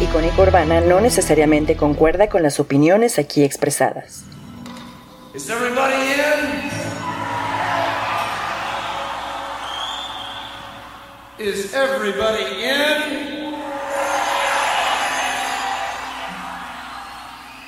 [0.00, 4.24] icónica urbana no necesariamente concuerda con las opiniones aquí expresadas.
[5.34, 6.70] Is everybody in?
[11.38, 13.20] Is everybody in?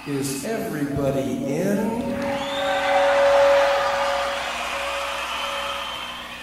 [0.06, 2.02] Is everybody in?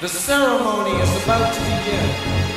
[0.01, 2.48] The ceremony is about to begin.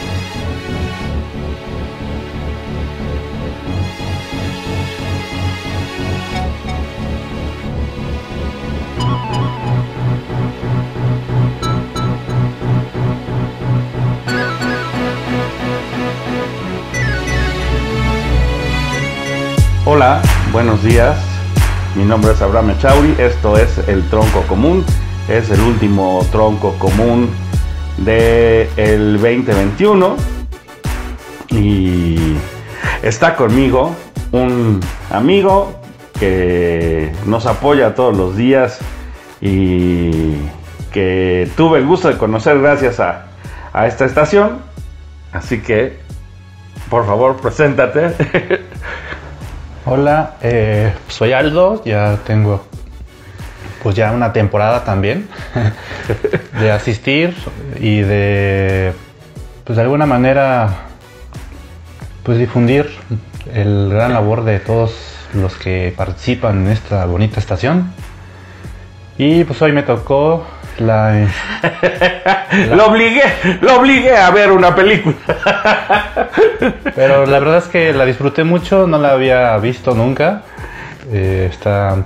[19.84, 20.22] Hola,
[20.52, 21.18] buenos días.
[21.96, 23.16] Mi nombre es Abraham Echauri.
[23.18, 24.84] Esto es el tronco común.
[25.28, 27.28] Es el último tronco común
[27.96, 30.16] del 2021.
[31.48, 32.36] Y
[33.02, 33.92] está conmigo
[34.30, 34.78] un
[35.10, 35.74] amigo
[36.16, 38.78] que nos apoya todos los días
[39.40, 40.36] y
[40.92, 43.26] que tuve el gusto de conocer gracias a,
[43.72, 44.58] a esta estación.
[45.32, 45.98] Así que,
[46.88, 48.62] por favor, preséntate.
[49.84, 52.64] Hola, eh, soy Aldo, ya tengo
[53.82, 55.28] pues ya una temporada también
[56.60, 57.34] de asistir
[57.80, 58.92] y de
[59.64, 60.68] pues de alguna manera
[62.22, 62.92] pues difundir
[63.52, 64.94] el gran labor de todos
[65.34, 67.92] los que participan en esta bonita estación.
[69.18, 70.46] Y pues hoy me tocó
[70.78, 71.28] la
[72.74, 73.22] Lo obligué,
[73.60, 75.16] lo obligué a ver una película.
[76.94, 80.42] Pero la verdad es que la disfruté mucho, no la había visto nunca.
[81.10, 82.04] Eh, está.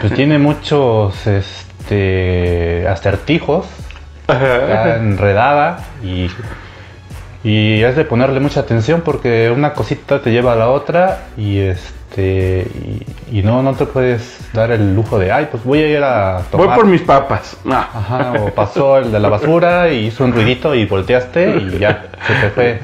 [0.00, 3.66] Pues tiene muchos este, acertijos.
[4.28, 6.28] Está enredada y.
[7.42, 11.58] Y es de ponerle mucha atención porque una cosita te lleva a la otra y
[11.58, 15.88] este y, y no no te puedes dar el lujo de ay pues voy a
[15.88, 17.56] ir a tomar Voy por mis papas.
[17.70, 22.06] Ajá, o pasó el de la basura y hizo un ruidito y volteaste y ya,
[22.26, 22.80] se te fue.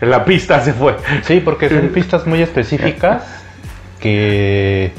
[0.00, 0.96] La pista se fue.
[1.22, 3.22] Sí, porque son pistas muy específicas
[4.00, 4.92] que,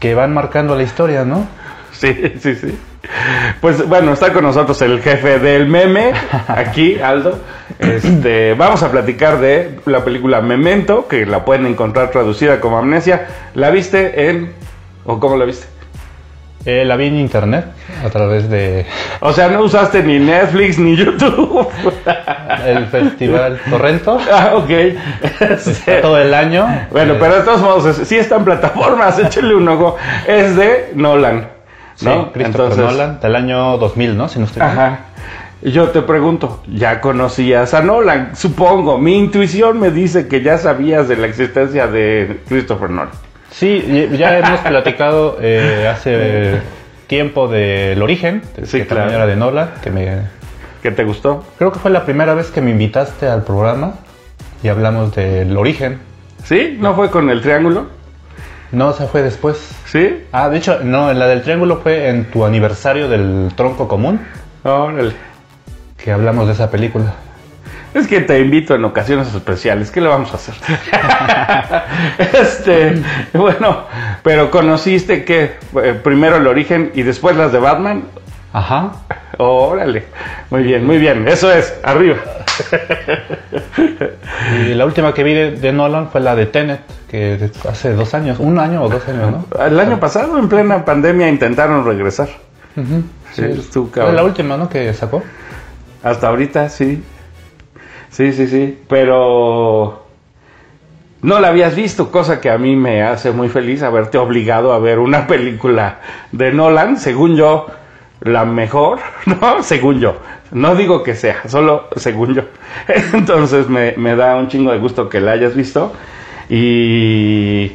[0.00, 1.46] que van marcando la historia, ¿no?
[1.92, 2.78] Sí, sí, sí.
[3.60, 6.12] Pues bueno, está con nosotros el jefe del meme,
[6.48, 7.38] aquí, Aldo.
[7.78, 13.26] Este, vamos a platicar de la película Memento, que la pueden encontrar traducida como Amnesia.
[13.54, 14.52] ¿La viste en...
[15.04, 15.66] o cómo la viste?
[16.64, 17.66] Eh, la vi en internet
[18.04, 18.84] a través de
[19.20, 21.68] O sea, no usaste ni Netflix ni YouTube.
[22.66, 24.70] el festival Torrento ah, ok.
[26.02, 26.66] Todo el año.
[26.90, 29.96] Bueno, Eh, pero de todos modos, es- sí está en plataformas, échenle un ojo.
[30.26, 31.48] Es de Nolan,
[31.98, 32.32] sí, ¿no?
[32.32, 34.28] Christopher Nolan, del año 2000, ¿no?
[34.28, 34.62] Si no estoy.
[34.62, 35.00] Ajá.
[35.60, 38.36] Yo te pregunto, ¿ya conocías a Nolan?
[38.36, 43.10] Supongo, mi intuición me dice que ya sabías de la existencia de Christopher Nolan.
[43.50, 46.60] Sí, ya hemos platicado eh, hace
[47.08, 49.02] tiempo del origen, Sí, que claro.
[49.02, 50.38] también era de Nolan, que me
[50.82, 51.44] ¿Qué te gustó?
[51.58, 53.94] Creo que fue la primera vez que me invitaste al programa
[54.62, 55.98] y hablamos del origen.
[56.44, 56.76] ¿Sí?
[56.80, 57.86] ¿No fue con el triángulo?
[58.72, 59.70] No, se fue después.
[59.86, 60.24] ¿Sí?
[60.32, 64.20] Ah, de hecho, no, la del triángulo fue en tu aniversario del tronco común
[64.62, 65.14] Órale.
[65.96, 67.14] que hablamos de esa película.
[67.94, 69.90] Es que te invito en ocasiones especiales.
[69.90, 70.54] ¿Qué le vamos a hacer?
[72.18, 73.02] este,
[73.32, 73.86] bueno,
[74.22, 75.54] pero conociste que
[76.04, 78.04] primero el origen y después las de Batman.
[78.52, 78.92] Ajá.
[79.38, 80.04] Órale.
[80.50, 81.28] Muy bien, muy bien.
[81.28, 82.16] Eso es, arriba.
[84.66, 88.14] Y la última que vi de, de Nolan fue la de Tenet, que hace dos
[88.14, 89.64] años, un año o dos años, ¿no?
[89.64, 92.28] El año pasado, en plena pandemia, intentaron regresar.
[92.76, 93.02] Ujú.
[93.32, 94.68] Sí, estuvo Fue la última, ¿no?
[94.68, 95.22] Que sacó.
[96.02, 97.02] Hasta ahorita, sí.
[98.10, 98.78] Sí, sí, sí.
[98.88, 100.06] Pero
[101.22, 104.78] no la habías visto, cosa que a mí me hace muy feliz haberte obligado a
[104.78, 106.00] ver una película
[106.32, 107.66] de Nolan, según yo,
[108.20, 109.62] la mejor, ¿no?
[109.62, 110.16] Según yo.
[110.50, 112.42] No digo que sea, solo según yo.
[113.12, 115.92] Entonces me, me da un chingo de gusto que la hayas visto.
[116.48, 117.72] Y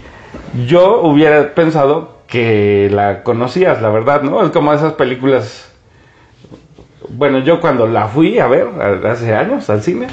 [0.66, 4.44] yo hubiera pensado que la conocías, la verdad, ¿no?
[4.44, 5.74] Es como esas películas
[7.10, 8.68] bueno, yo cuando la fui a ver
[9.06, 10.08] hace años al cine,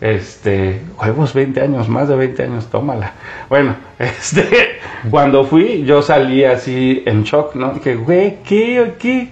[0.00, 3.12] este, huevos 20 años, más de 20 años, tómala.
[3.48, 4.78] Bueno, este,
[5.10, 7.80] cuando fui, yo salí así en shock, ¿no?
[7.80, 9.30] Que, güey, ¿qué, qué?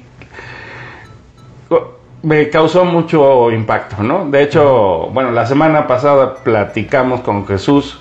[2.22, 4.30] Me causó mucho impacto, ¿no?
[4.30, 8.00] De hecho, bueno, la semana pasada platicamos con Jesús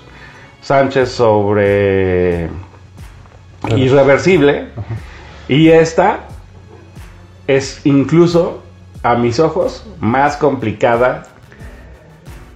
[0.60, 2.48] Sánchez sobre
[3.76, 4.68] Irreversible.
[5.48, 6.20] Y esta
[7.46, 8.62] es incluso,
[9.02, 11.24] a mis ojos, más complicada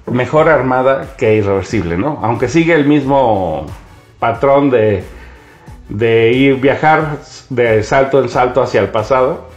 [0.06, 2.20] mejor armada que Irreversible, ¿no?
[2.22, 3.66] Aunque sigue el mismo
[4.18, 5.04] patrón de,
[5.88, 7.18] de ir viajar
[7.50, 9.48] de salto en salto hacia el pasado.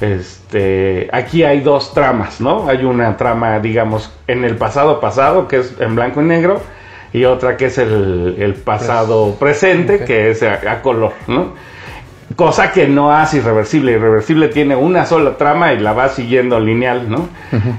[0.00, 2.68] Este, aquí hay dos tramas, ¿no?
[2.68, 6.60] Hay una trama, digamos, en el pasado pasado, que es en blanco y negro,
[7.12, 11.54] y otra que es el, el pasado presente, que es a, a color, ¿no?
[12.36, 13.92] Cosa que no hace irreversible.
[13.92, 17.28] Irreversible tiene una sola trama y la va siguiendo lineal, ¿no?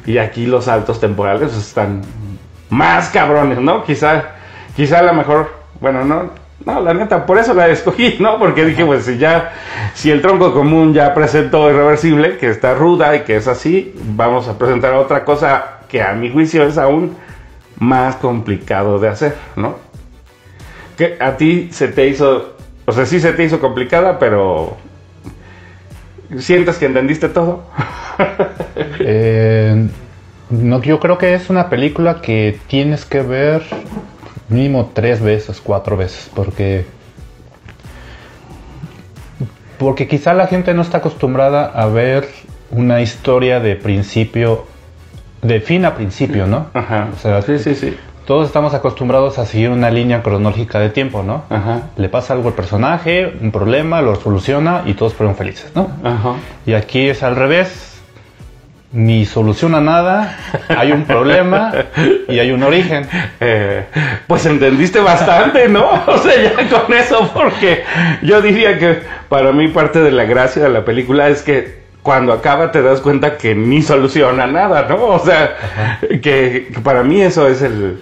[0.07, 2.01] Y aquí los saltos temporales están
[2.71, 3.83] más cabrones, ¿no?
[3.83, 4.23] Quizá,
[4.75, 6.31] quizá a lo mejor, bueno, no,
[6.65, 8.37] no, la neta, por eso la escogí, ¿no?
[8.37, 9.53] Porque dije, pues si ya,
[9.93, 14.47] si el tronco común ya presentó irreversible, que está ruda y que es así, vamos
[14.47, 17.15] a presentar otra cosa que a mi juicio es aún
[17.77, 19.77] más complicado de hacer, ¿no?
[20.97, 24.77] Que a ti se te hizo, o sea, sí se te hizo complicada, pero
[26.37, 27.63] sientes que entendiste todo.
[29.01, 29.87] Eh,
[30.49, 33.63] no, yo creo que es una película que tienes que ver
[34.49, 36.85] mínimo tres veces, cuatro veces, porque
[39.77, 42.27] porque quizá la gente no está acostumbrada a ver
[42.69, 44.65] una historia de principio,
[45.41, 46.67] de fin a principio, ¿no?
[46.73, 47.07] Ajá.
[47.15, 47.97] O sea, sí, sí, sí.
[48.25, 51.43] Todos estamos acostumbrados a seguir una línea cronológica de tiempo, ¿no?
[51.49, 51.83] Ajá.
[51.95, 55.89] Le pasa algo al personaje, un problema, lo soluciona y todos fueron felices, ¿no?
[56.03, 56.35] Ajá.
[56.65, 57.88] Y aquí es al revés.
[58.91, 60.35] Ni soluciona nada,
[60.67, 61.71] hay un problema
[62.27, 63.07] y hay un origen.
[63.39, 63.85] Eh,
[64.25, 65.87] pues entendiste bastante, ¿no?
[66.07, 67.83] O sea, ya con eso, porque
[68.23, 72.33] yo diría que para mí parte de la gracia de la película es que cuando
[72.33, 75.05] acaba te das cuenta que ni soluciona nada, ¿no?
[75.05, 75.55] O sea,
[76.09, 78.01] que, que para mí eso es el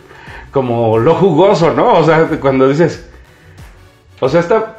[0.51, 1.95] como lo jugoso, ¿no?
[1.95, 3.07] O sea, cuando dices,
[4.19, 4.77] o sea, está,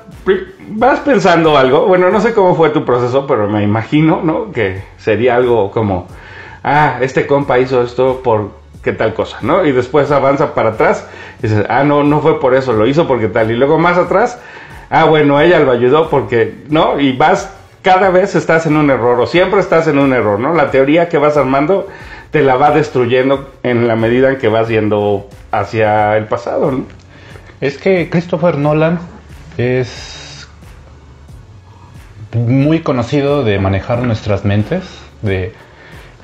[0.71, 4.53] vas pensando algo, bueno, no sé cómo fue tu proceso, pero me imagino, ¿no?
[4.53, 6.07] Que sería algo como,
[6.65, 8.51] ah, este compa hizo esto por
[8.83, 9.65] qué tal cosa, ¿no?
[9.65, 11.07] Y después avanza para atrás
[11.41, 13.51] y dices, ah, no, no fue por eso, lo hizo porque tal.
[13.51, 14.41] Y luego más atrás,
[14.91, 17.01] ah, bueno, ella lo ayudó porque, ¿no?
[17.01, 20.55] Y vas, cada vez estás en un error, o siempre estás en un error, ¿no?
[20.55, 21.87] La teoría que vas armando
[22.31, 26.85] te la va destruyendo en la medida en que vas yendo hacia el pasado, ¿no?
[27.61, 29.01] Es que Christopher Nolan
[29.57, 30.18] es
[32.35, 34.83] muy conocido de manejar nuestras mentes
[35.23, 35.55] de,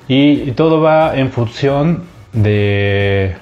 [0.08, 3.36] y, y todo va en función de,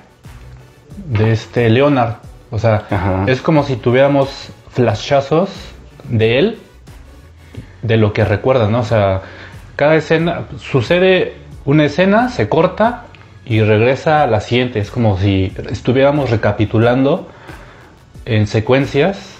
[1.08, 2.16] de este Leonard.
[2.50, 3.24] O sea, Ajá.
[3.26, 5.50] es como si tuviéramos flashazos
[6.08, 6.58] de él,
[7.82, 8.80] de lo que recuerda, ¿no?
[8.80, 9.22] O sea,
[9.76, 13.04] cada escena, sucede una escena, se corta
[13.44, 14.78] y regresa a la siguiente.
[14.78, 17.28] Es como si estuviéramos recapitulando
[18.24, 19.38] en secuencias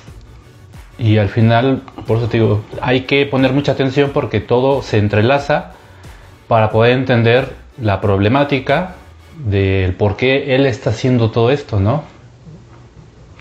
[1.03, 4.99] y al final, por eso te digo, hay que poner mucha atención porque todo se
[4.99, 5.73] entrelaza
[6.47, 8.95] para poder entender la problemática
[9.45, 12.05] del por qué él está haciendo todo esto, ¿no?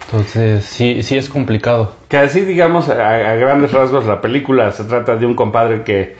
[0.06, 1.94] Entonces, sí, sí es complicado.
[2.10, 6.16] Que así, digamos, a, a grandes rasgos, la película se trata de un compadre que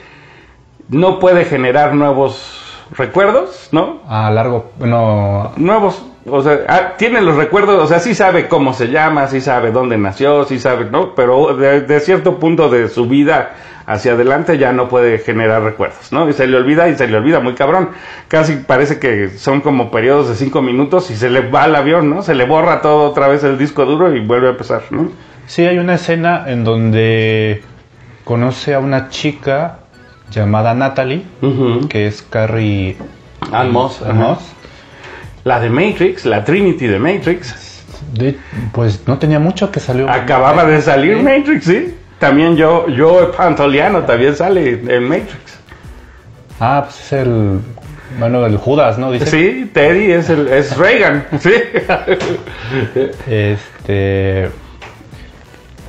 [0.88, 2.62] no puede generar nuevos
[2.96, 4.00] recuerdos, ¿no?
[4.06, 8.72] A largo, bueno, Nuevos, o sea, ah, tiene los recuerdos, o sea, sí sabe cómo
[8.74, 11.14] se llama, sí sabe dónde nació, sí sabe, ¿no?
[11.14, 13.54] Pero de, de cierto punto de su vida
[13.86, 16.28] hacia adelante ya no puede generar recuerdos, ¿no?
[16.28, 17.90] Y se le olvida y se le olvida muy cabrón.
[18.28, 22.08] Casi parece que son como periodos de cinco minutos y se le va el avión,
[22.08, 22.22] ¿no?
[22.22, 25.10] Se le borra todo otra vez el disco duro y vuelve a empezar, ¿no?
[25.46, 27.62] sí hay una escena en donde
[28.24, 29.80] conoce a una chica
[30.30, 31.24] llamada Natalie,
[31.88, 32.96] que es Carrie
[34.02, 34.16] Ann.
[34.16, 34.54] Moss.
[35.44, 37.82] La de Matrix, la Trinity de Matrix.
[38.14, 38.36] De-
[38.72, 40.08] pues no tenía mucho que salió.
[40.10, 41.16] Acababa de salir.
[41.22, 41.94] Matrix, sí.
[42.18, 45.58] También yo, yo Pantoliano también sale en Matrix.
[46.60, 47.58] Ah, pues es el.
[48.18, 49.10] Bueno, el Judas, ¿no?
[49.10, 49.26] Dice.
[49.26, 51.50] Sí, Teddy es, el, es Reagan, sí.
[53.26, 54.50] Este.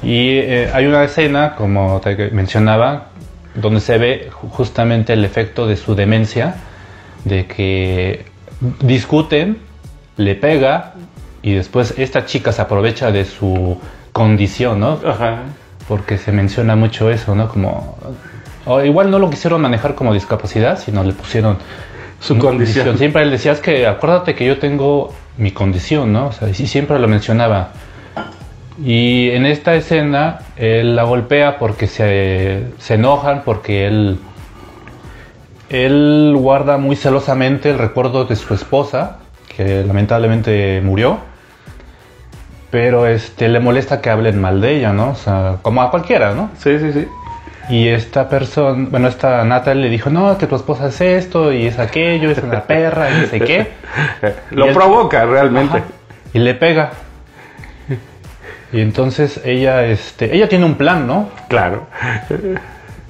[0.01, 3.07] Y eh, hay una escena, como te mencionaba,
[3.55, 6.55] donde se ve ju- justamente el efecto de su demencia,
[7.23, 8.25] de que
[8.81, 9.57] discuten,
[10.17, 10.93] le pega
[11.41, 13.77] y después esta chica se aprovecha de su
[14.11, 14.99] condición, ¿no?
[15.05, 15.39] Ajá.
[15.87, 17.49] Porque se menciona mucho eso, ¿no?
[17.49, 17.97] Como.
[18.65, 21.57] o igual no lo quisieron manejar como discapacidad, sino le pusieron
[22.21, 22.97] Su condición.
[22.97, 26.27] Siempre él decía, es que acuérdate que yo tengo mi condición, ¿no?
[26.27, 27.71] O sea, y siempre lo mencionaba.
[28.83, 34.19] Y en esta escena él la golpea porque se, se enojan, porque él,
[35.73, 39.17] él guarda muy celosamente el recuerdo de su esposa,
[39.55, 41.17] que lamentablemente murió.
[42.69, 45.09] Pero este, le molesta que hablen mal de ella, ¿no?
[45.09, 46.49] O sea, como a cualquiera, ¿no?
[46.57, 47.07] Sí, sí, sí.
[47.69, 51.67] Y esta persona, bueno, esta Natalie le dijo, no, que tu esposa es esto y
[51.67, 53.71] es aquello, es una perra y no sé qué.
[54.51, 55.77] Lo él- provoca realmente.
[55.77, 55.87] Ajá.
[56.33, 56.91] Y le pega.
[58.71, 61.29] Y entonces ella, este, ella tiene un plan, ¿no?
[61.47, 61.85] Claro.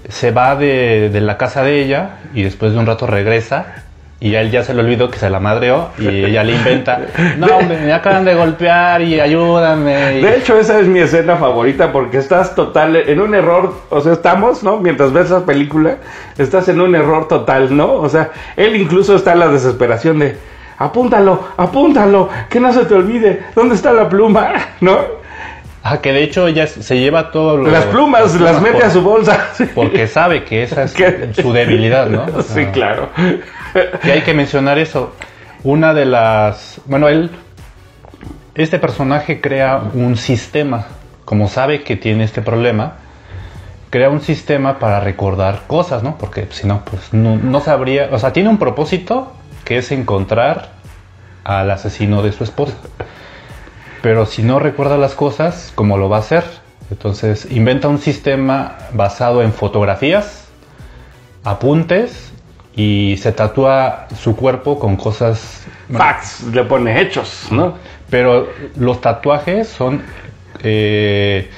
[0.09, 3.65] Se va de, de la casa de ella y después de un rato regresa
[4.19, 7.01] y a él ya se le olvidó que se la madreó y ella le inventa,
[7.37, 10.19] no, hombre, me acaban de golpear y ayúdame.
[10.19, 13.99] y- De hecho, esa es mi escena favorita porque estás total en un error, o
[13.99, 14.77] sea, estamos, ¿no?
[14.77, 15.97] Mientras ves la película,
[16.37, 17.91] estás en un error total, ¿no?
[17.95, 20.37] O sea, él incluso está en la desesperación de,
[20.77, 24.53] apúntalo, apúntalo, que no se te olvide, ¿dónde está la pluma?
[24.81, 25.22] ¿No?
[25.85, 28.89] Ah, que de hecho ella se lleva todo lo- Las plumas las mete por- a
[28.89, 29.47] su bolsa.
[29.75, 31.31] Porque sabe que esa es ¿Qué?
[31.33, 32.25] su debilidad, ¿no?
[32.35, 33.09] O Sí, sea, claro.
[34.03, 35.13] Y hay que mencionar eso.
[35.63, 36.79] Una de las.
[36.85, 37.29] Bueno, él.
[38.55, 40.85] Este personaje crea un sistema.
[41.25, 42.93] Como sabe que tiene este problema,
[43.89, 46.17] crea un sistema para recordar cosas, ¿no?
[46.17, 48.09] Porque si no, pues no, no sabría.
[48.11, 49.33] O sea, tiene un propósito
[49.65, 50.69] que es encontrar
[51.43, 52.73] al asesino de su esposa.
[54.03, 56.43] Pero si no recuerda las cosas, ¿cómo lo va a hacer?
[56.91, 60.49] Entonces inventa un sistema basado en fotografías,
[61.45, 62.33] apuntes
[62.75, 65.65] y se tatúa su cuerpo con cosas.
[65.89, 67.75] Facts, le pone hechos, ¿no?
[68.09, 70.01] Pero los tatuajes son
[70.61, 71.49] eh,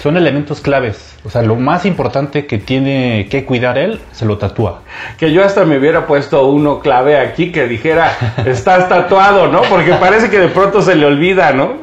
[0.00, 1.11] son elementos claves.
[1.24, 4.82] O sea, lo más importante que tiene que cuidar él se lo tatúa.
[5.18, 8.12] Que yo hasta me hubiera puesto uno clave aquí que dijera,
[8.44, 9.62] estás tatuado, ¿no?
[9.62, 11.74] Porque parece que de pronto se le olvida, ¿no?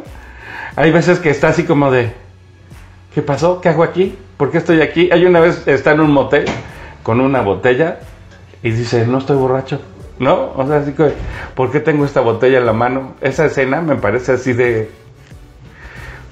[0.75, 2.11] Hay veces que está así como de,
[3.15, 3.61] ¿qué pasó?
[3.61, 4.17] ¿Qué hago aquí?
[4.35, 5.09] ¿Por qué estoy aquí?
[5.11, 6.45] Hay una vez, está en un motel
[7.03, 7.99] con una botella
[8.61, 9.81] y dice, no estoy borracho,
[10.19, 10.51] ¿no?
[10.55, 11.13] O sea, así que,
[11.55, 13.15] ¿por qué tengo esta botella en la mano?
[13.21, 14.91] Esa escena me parece así de,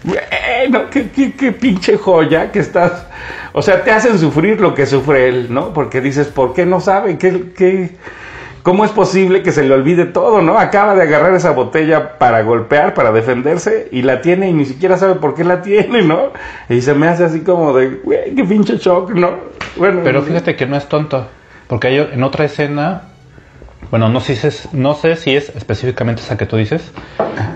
[0.03, 3.05] bueno, qué, qué, qué pinche joya que estás.
[3.53, 5.73] O sea, te hacen sufrir lo que sufre él, ¿no?
[5.73, 7.17] Porque dices, ¿por qué no sabe?
[7.17, 7.95] ¿Qué, qué,
[8.67, 10.59] ¿Cómo es posible que se le olvide todo, no?
[10.59, 14.97] Acaba de agarrar esa botella para golpear, para defenderse, y la tiene y ni siquiera
[14.97, 16.33] sabe por qué la tiene, ¿no?
[16.67, 19.37] Y se me hace así como de, güey, qué pinche shock, ¿no?
[19.77, 21.27] Bueno, Pero fíjate que no es tonto.
[21.67, 23.03] Porque hay en otra escena.
[23.89, 26.91] Bueno, no sé, si es, no sé si es específicamente esa que tú dices.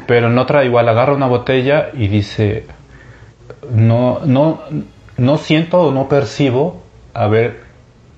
[0.08, 2.66] Pero en otra igual agarra una botella y dice.
[3.70, 4.62] No, no,
[5.18, 6.82] no siento o no percibo
[7.14, 7.62] haber,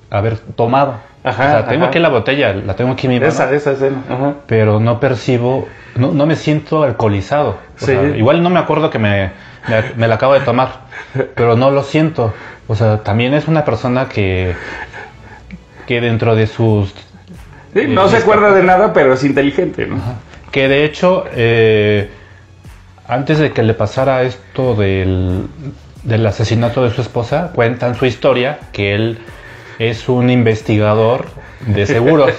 [0.09, 0.95] haber tomado.
[1.23, 1.89] Ajá, o sea, tengo ajá.
[1.89, 3.31] aquí la botella, la tengo aquí en mi mano.
[3.31, 4.33] esa, esa escena, ajá.
[4.45, 7.57] pero no percibo, no, no me siento alcoholizado.
[7.77, 7.85] Sí.
[7.85, 9.31] sea, igual no me acuerdo que me,
[9.69, 10.81] me, me la acabo de tomar,
[11.35, 12.33] pero no lo siento.
[12.67, 14.53] O sea, también es una persona que,
[15.85, 16.93] que dentro de sus...
[17.73, 19.97] Sí, no se acuerda de nada, pero es inteligente, ¿no?
[20.51, 22.09] Que de hecho, eh,
[23.07, 25.47] antes de que le pasara esto del,
[26.03, 29.19] del asesinato de su esposa, cuentan su historia, que él
[29.79, 31.25] es un investigador
[31.67, 32.31] de seguros.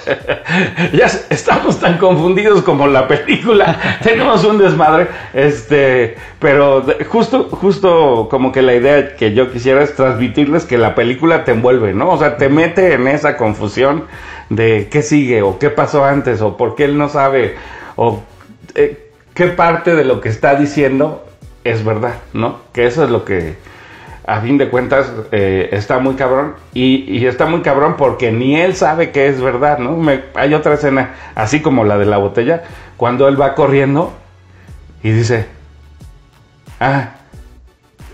[0.93, 3.99] ya estamos tan confundidos como la película.
[4.03, 5.09] Tenemos un desmadre.
[5.33, 10.95] Este, pero justo, justo como que la idea que yo quisiera es transmitirles que la
[10.95, 12.11] película te envuelve, ¿no?
[12.11, 14.05] O sea, te mete en esa confusión
[14.51, 17.57] de qué sigue, o qué pasó antes, o por qué él no sabe,
[17.97, 18.23] o
[18.75, 21.25] eh, qué parte de lo que está diciendo
[21.65, 22.59] es verdad, ¿no?
[22.73, 23.57] Que eso es lo que
[24.27, 28.75] a fin de cuentas eh, está muy cabrón y, está muy cabrón porque ni él
[28.75, 30.01] sabe que es verdad, ¿no?
[30.35, 32.65] Hay otra escena, así como la de la botella,
[32.97, 34.13] cuando él va corriendo
[35.03, 35.47] y dice,
[36.81, 37.11] ah,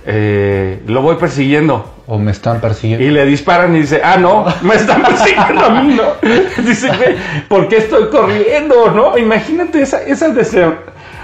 [0.07, 1.95] eh, lo voy persiguiendo.
[2.07, 3.05] o me están persiguiendo.
[3.05, 6.29] Y le disparan y dice, ah, no, me están persiguiendo a mí, ¿no?
[6.63, 7.17] Dice, güey,
[7.49, 9.17] ¿por qué estoy corriendo, no?
[9.19, 10.75] Imagínate esa, esa deseo.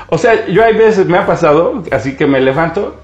[0.08, 2.96] O sea, yo hay veces me ha pasado, así que me levanto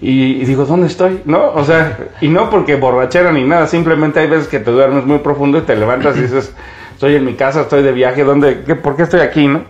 [0.00, 1.22] y, y digo, ¿dónde estoy?
[1.24, 1.52] ¿No?
[1.54, 5.18] O sea, y no porque borrachera ni nada, simplemente hay veces que te duermes muy
[5.18, 6.52] profundo y te levantas y dices,
[6.92, 9.62] estoy en mi casa, estoy de viaje, ¿dónde, qué, ¿por qué estoy aquí, no?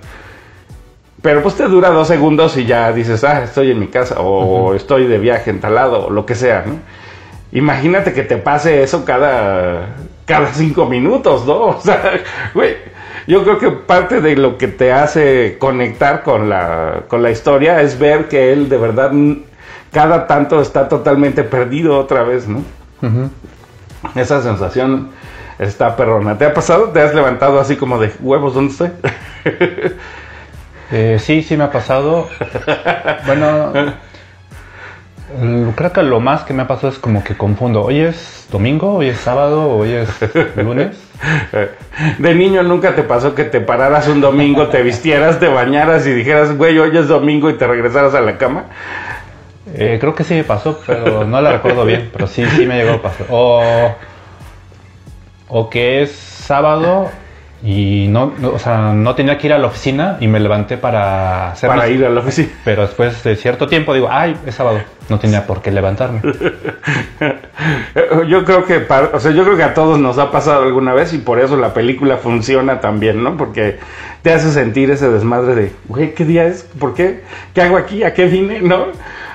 [1.28, 4.73] Pero pues te dura dos segundos y ya dices, ah, estoy en mi casa, o
[4.73, 6.76] estoy de viaje en tal lado, o lo que sea, ¿no?
[7.52, 9.88] Imagínate que te pase eso cada,
[10.25, 11.66] cada cinco minutos, ¿no?
[11.66, 12.18] O sea,
[12.54, 12.76] güey,
[13.26, 17.82] yo creo que parte de lo que te hace conectar con la, con la historia
[17.82, 19.12] es ver que él de verdad
[19.92, 22.62] cada tanto está totalmente perdido otra vez, ¿no?
[24.14, 25.11] Esa sensación
[25.58, 26.38] está perrona.
[26.38, 26.85] ¿Te ha pasado?
[26.85, 28.54] ¿Te has levantado así como de huevos?
[28.54, 28.90] ¿Dónde estoy?
[30.90, 32.28] Eh, sí, sí me ha pasado.
[33.26, 33.73] Bueno,
[35.38, 37.83] mm, creo que lo más que me ha pasado es como que confundo.
[37.83, 40.09] Hoy es domingo, hoy es sábado, hoy es
[40.57, 40.97] lunes.
[42.18, 46.12] De niño nunca te pasó que te pararas un domingo, te vistieras, te bañaras y
[46.12, 48.64] dijeras, güey, hoy es domingo y te regresaras a la cama.
[49.75, 52.09] Eh, creo que sí me pasó, pero no la recuerdo bien.
[52.12, 53.26] Pero sí, sí me llegó a pasar.
[53.28, 53.95] O,
[55.49, 57.11] o que es sábado
[57.62, 60.77] y no, no- o sea, no tenía que ir a la oficina y me levanté
[60.77, 62.49] para hacer Para mis- ir a la oficina.
[62.65, 64.81] Pero después de cierto tiempo digo, ay, es sábado.
[65.09, 66.21] No tenía por qué levantarme.
[68.29, 70.95] Yo creo que, pa- o sea, yo creo que a todos nos ha pasado alguna
[70.95, 73.37] vez y por eso la película funciona también, ¿no?
[73.37, 73.79] Porque
[74.23, 76.62] te hace sentir ese desmadre de, güey, ¿qué día es?
[76.79, 77.23] ¿Por qué?
[77.55, 78.03] ¿Qué hago aquí?
[78.05, 78.61] ¿A qué vine?
[78.61, 78.87] ¿No?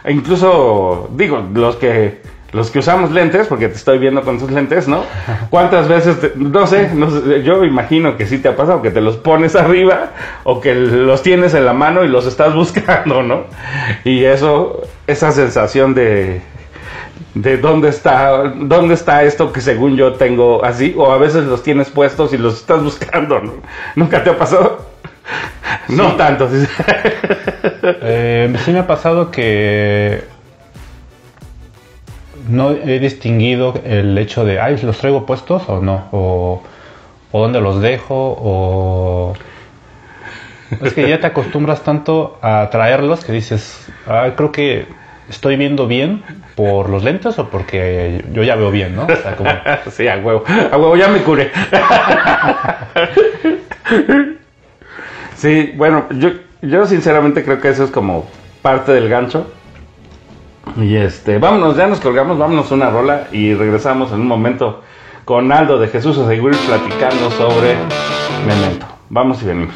[0.03, 2.21] E incluso, digo, los que
[2.53, 5.03] los que usamos lentes, porque te estoy viendo con tus lentes, ¿no?
[5.49, 8.91] ¿Cuántas veces, te- no sé, no sé, yo imagino que sí te ha pasado, que
[8.91, 10.11] te los pones arriba
[10.43, 13.45] o que los tienes en la mano y los estás buscando, ¿no?
[14.05, 16.41] Y eso, esa sensación de,
[17.33, 21.63] de dónde está, dónde está esto que según yo tengo así, o a veces los
[21.63, 23.53] tienes puestos y los estás buscando, ¿no?
[23.95, 24.85] ¿Nunca te ha pasado?
[25.87, 26.49] No tanto.
[27.83, 30.23] Eh, sí me ha pasado que
[32.47, 36.07] no he distinguido el hecho de, ay, ¿los traigo puestos o no?
[36.11, 36.61] O,
[37.31, 39.33] dónde los dejo, o...
[40.81, 44.87] Es que ya te acostumbras tanto a traerlos que dices, ay, creo que
[45.29, 46.23] estoy viendo bien
[46.55, 49.07] por los lentes o porque yo ya veo bien, ¿no?
[49.37, 49.49] Como...
[49.91, 50.43] Sí, a huevo.
[50.71, 51.51] A huevo, ya me curé.
[55.43, 56.29] Sí, bueno, yo,
[56.61, 58.25] yo sinceramente creo que eso es como
[58.61, 59.51] parte del gancho.
[60.77, 64.81] Y este, vámonos, ya nos colgamos, vámonos una rola y regresamos en un momento
[65.25, 67.75] con Aldo de Jesús a seguir platicando sobre
[68.45, 68.85] Memento.
[69.09, 69.75] Vamos y venimos.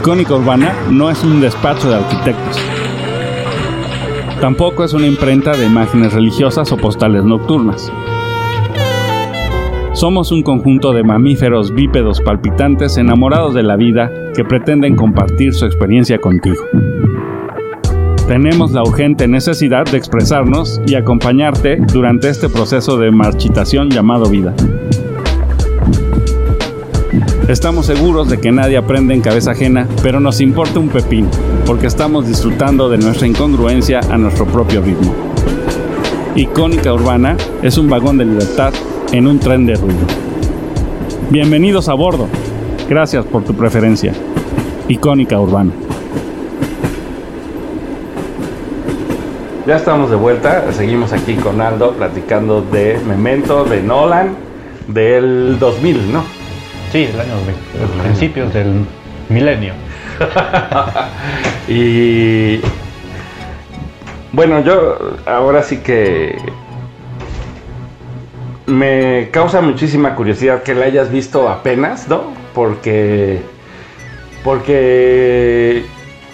[0.00, 2.58] Icónica Urbana no es un despacho de arquitectos.
[4.40, 7.92] Tampoco es una imprenta de imágenes religiosas o postales nocturnas.
[9.92, 15.66] Somos un conjunto de mamíferos bípedos palpitantes enamorados de la vida que pretenden compartir su
[15.66, 16.64] experiencia contigo.
[18.26, 24.54] Tenemos la urgente necesidad de expresarnos y acompañarte durante este proceso de marchitación llamado vida.
[27.50, 31.28] Estamos seguros de que nadie aprende en cabeza ajena, pero nos importa un pepín,
[31.66, 35.12] porque estamos disfrutando de nuestra incongruencia a nuestro propio ritmo.
[36.36, 38.72] Icónica Urbana es un vagón de libertad
[39.10, 39.98] en un tren de ruido.
[41.30, 42.28] Bienvenidos a bordo.
[42.88, 44.12] Gracias por tu preferencia.
[44.86, 45.72] Icónica Urbana.
[49.66, 54.36] Ya estamos de vuelta, seguimos aquí con Aldo platicando de Memento, de Nolan,
[54.86, 56.39] del 2000, ¿no?
[56.90, 58.84] Sí, el año 2000, los principios del
[59.28, 59.74] milenio.
[61.68, 62.60] y
[64.32, 66.36] bueno, yo ahora sí que
[68.66, 72.34] me causa muchísima curiosidad que la hayas visto apenas, ¿no?
[72.54, 73.40] Porque
[74.42, 75.84] porque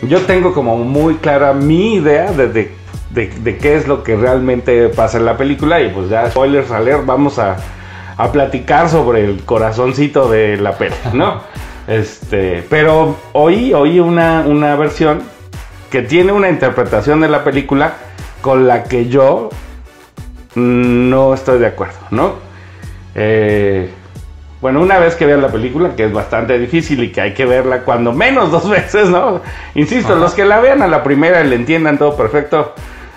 [0.03, 2.71] yo tengo como muy clara mi idea de, de,
[3.11, 6.71] de, de qué es lo que realmente pasa en la película y pues ya spoilers
[6.71, 7.57] alert, vamos a,
[8.17, 11.43] a platicar sobre el corazoncito de la peli, ¿no?
[11.87, 15.23] Este, pero oí, oí una, una versión
[15.91, 17.95] que tiene una interpretación de la película
[18.41, 19.51] con la que yo
[20.55, 22.35] no estoy de acuerdo, ¿no?
[23.15, 23.91] Eh,
[24.61, 27.45] bueno, una vez que vean la película, que es bastante difícil y que hay que
[27.45, 29.41] verla cuando menos dos veces, ¿no?
[29.75, 30.21] Insisto, Ajá.
[30.21, 32.75] los que la vean a la primera y le entiendan todo perfecto,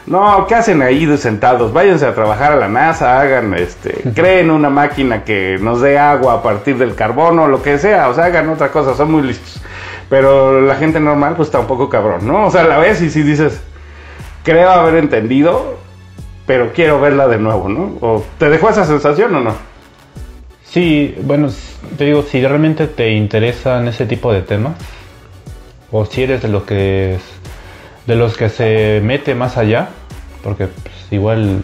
[0.10, 1.72] no, ¿qué hacen ahí de sentados?
[1.72, 6.34] Váyanse a trabajar a la NASA, hagan, este, creen una máquina que nos dé agua
[6.34, 9.62] a partir del carbono, lo que sea, o sea, hagan otra cosa, son muy listos.
[10.10, 12.48] Pero la gente normal, pues está un poco cabrón, ¿no?
[12.48, 13.62] O sea, la ves y si dices,
[14.44, 15.76] creo haber entendido,
[16.48, 17.98] pero quiero verla de nuevo, ¿no?
[18.02, 19.54] ¿O te dejó esa sensación o no?
[20.64, 21.50] Sí, bueno,
[21.98, 24.74] te digo, si realmente te interesan ese tipo de temas,
[25.92, 27.22] o si eres de lo que es-
[28.08, 29.90] de los que se mete más allá,
[30.44, 31.62] porque pues, igual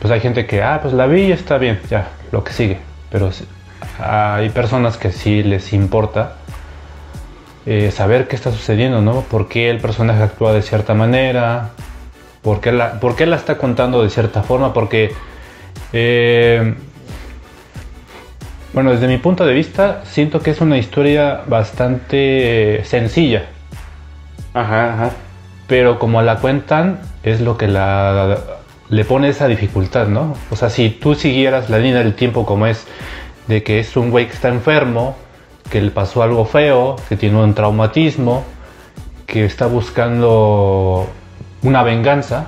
[0.00, 2.78] pues hay gente que, ah, pues la vi y está bien, ya, lo que sigue.
[3.10, 3.30] Pero
[3.98, 6.36] hay personas que sí les importa
[7.66, 9.22] eh, saber qué está sucediendo, ¿no?
[9.22, 11.70] ¿Por qué el personaje actúa de cierta manera?
[12.42, 14.72] ¿Por qué la, por qué la está contando de cierta forma?
[14.72, 15.12] Porque,
[15.92, 16.74] eh,
[18.72, 23.46] bueno, desde mi punto de vista, siento que es una historia bastante sencilla
[24.54, 25.10] Ajá, ajá.
[25.68, 28.38] Pero como la cuentan es lo que la
[28.88, 30.34] le pone esa dificultad, ¿no?
[30.50, 32.86] O sea, si tú siguieras la línea del tiempo como es
[33.46, 35.14] de que es un güey que está enfermo,
[35.70, 38.44] que le pasó algo feo, que tiene un traumatismo,
[39.26, 41.06] que está buscando
[41.62, 42.46] una venganza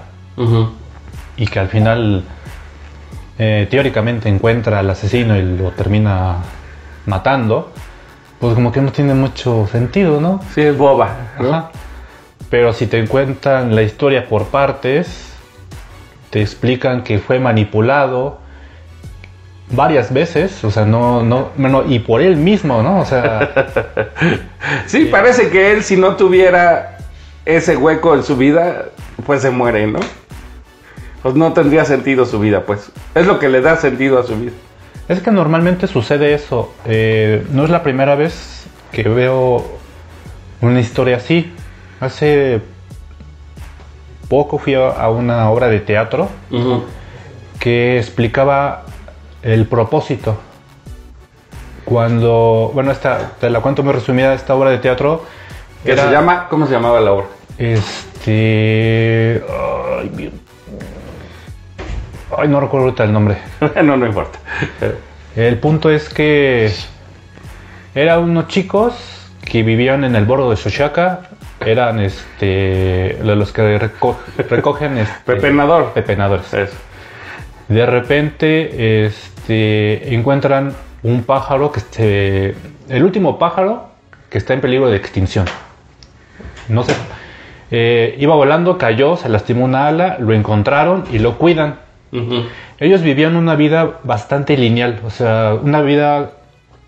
[1.36, 2.24] y que al final
[3.38, 6.36] eh, teóricamente encuentra al asesino y lo termina
[7.04, 7.70] matando,
[8.38, 10.40] pues como que no tiene mucho sentido, ¿no?
[10.54, 11.48] Sí, es boba, ¿no?
[11.50, 11.70] Ajá.
[12.50, 15.32] Pero si te cuentan la historia por partes,
[16.30, 18.38] te explican que fue manipulado
[19.70, 23.00] varias veces, o sea, no, no, bueno, y por él mismo, ¿no?
[23.00, 23.52] O sea,
[24.86, 26.98] Sí, parece que él si no tuviera
[27.44, 28.86] ese hueco en su vida,
[29.24, 30.00] pues se muere, ¿no?
[31.22, 32.90] Pues no tendría sentido su vida, pues.
[33.14, 34.52] Es lo que le da sentido a su vida.
[35.08, 36.72] es que normalmente sucede eso.
[36.86, 39.78] Eh, no es la primera vez que veo
[40.60, 41.52] una historia así.
[42.00, 42.60] Hace
[44.28, 46.28] poco fui a una obra de teatro
[47.58, 48.84] que explicaba
[49.42, 50.38] el propósito.
[51.84, 55.24] Cuando, bueno, esta, te la cuento muy resumida, esta obra de teatro.
[55.84, 57.26] Era- se llama, ¿cómo se llamaba la obra?
[57.58, 59.42] Este.
[59.98, 60.32] Ay,
[62.38, 63.38] ay, no recuerdo ahorita el nombre.
[63.82, 64.38] no, no importa.
[65.34, 66.72] El punto es que
[67.94, 68.94] eran unos chicos
[69.44, 71.29] que vivían en el bordo de Xochaca.
[71.64, 74.16] Eran este, los que reco-
[74.48, 75.92] recogen este, Pepenador.
[75.92, 76.52] pepenadores.
[76.54, 76.76] Eso.
[77.68, 82.54] De repente este, encuentran un pájaro que se,
[82.88, 83.90] el último pájaro
[84.28, 85.46] que está en peligro de extinción.
[86.68, 86.94] No sé.
[87.70, 91.78] eh, iba volando, cayó, se lastimó una ala, lo encontraron y lo cuidan.
[92.80, 96.32] Ellos vivían una vida bastante lineal, o sea, una vida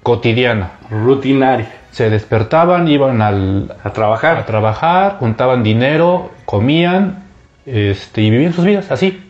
[0.02, 0.72] cotidiana.
[0.90, 1.70] Rutinaria.
[1.92, 4.38] Se despertaban, iban al, A trabajar.
[4.38, 7.24] a trabajar, juntaban dinero, comían
[7.64, 9.22] este, y vivían sus vidas así.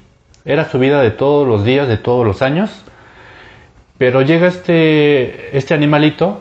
[0.44, 2.70] Era su vida de todos los días, de todos los años.
[3.98, 6.40] Pero llega este, este animalito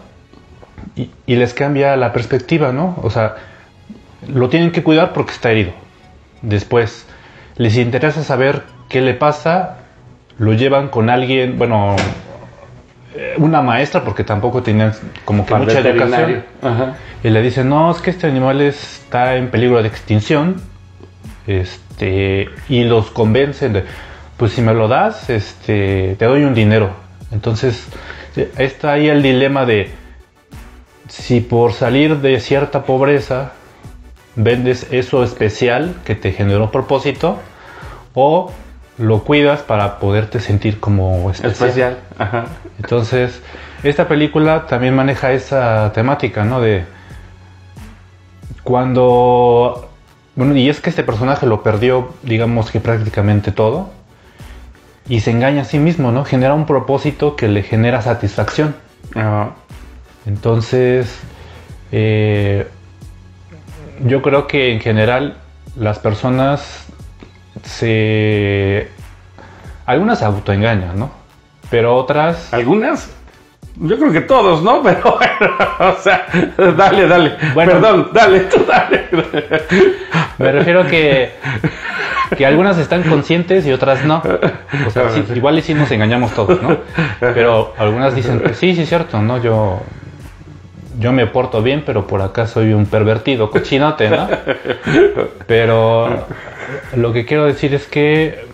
[0.96, 2.98] y, y les cambia la perspectiva, ¿no?
[3.04, 3.36] O sea,
[4.28, 5.74] lo tienen que cuidar porque está herido.
[6.42, 7.06] Después,
[7.58, 9.78] les interesa saber qué le pasa,
[10.38, 11.96] lo llevan con alguien, bueno,
[13.38, 14.94] una maestra, porque tampoco tenían
[15.26, 16.44] como que mucha educación.
[16.62, 16.96] Ajá.
[17.24, 20.62] Y le dicen, no, es que este animal está en peligro de extinción.
[21.48, 23.84] Este, y los convencen de,
[24.38, 26.92] pues si me lo das, este, te doy un dinero.
[27.32, 27.88] Entonces,
[28.36, 29.92] eh, está ahí el dilema de
[31.08, 33.52] si por salir de cierta pobreza
[34.36, 37.40] vendes eso especial que te generó propósito
[38.14, 38.52] o
[38.98, 41.52] lo cuidas para poderte sentir como especial.
[41.52, 41.98] Especial.
[42.18, 42.46] Ajá.
[42.78, 43.42] Entonces,
[43.84, 46.62] esta película también maneja esa temática, ¿no?
[46.62, 46.86] De
[48.64, 49.90] cuando...
[50.36, 53.90] Bueno, y es que este personaje lo perdió, digamos que prácticamente todo,
[55.10, 56.24] y se engaña a sí mismo, ¿no?
[56.24, 58.76] Genera un propósito que le genera satisfacción.
[59.14, 59.56] Ajá.
[60.26, 61.20] Entonces,
[61.92, 62.68] eh,
[64.06, 65.38] yo creo que en general
[65.76, 66.81] las personas
[67.64, 68.90] se...
[69.86, 71.12] Algunas autoengañan, ¿no?
[71.70, 72.54] Pero otras...
[72.54, 73.10] ¿Algunas?
[73.78, 74.84] Yo creo que todos, ¿no?
[74.84, 76.28] Pero bueno, o sea,
[76.78, 77.38] dale, dale.
[77.54, 77.74] Bueno.
[77.74, 79.08] Perdón, dale, tú dale.
[80.38, 81.32] Me refiero que,
[82.38, 84.22] que algunas están conscientes y otras no.
[84.86, 86.78] O sea, sí, igual y sí nos engañamos todos, ¿no?
[87.20, 89.42] Pero algunas dicen, sí, sí es cierto, ¿no?
[89.42, 89.82] Yo,
[91.00, 94.28] yo me porto bien, pero por acá soy un pervertido, cochinote, ¿no?
[95.48, 96.26] Pero
[96.96, 98.46] lo que quiero decir es que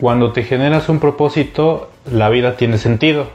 [0.00, 3.28] cuando te generas un propósito, la vida tiene sentido.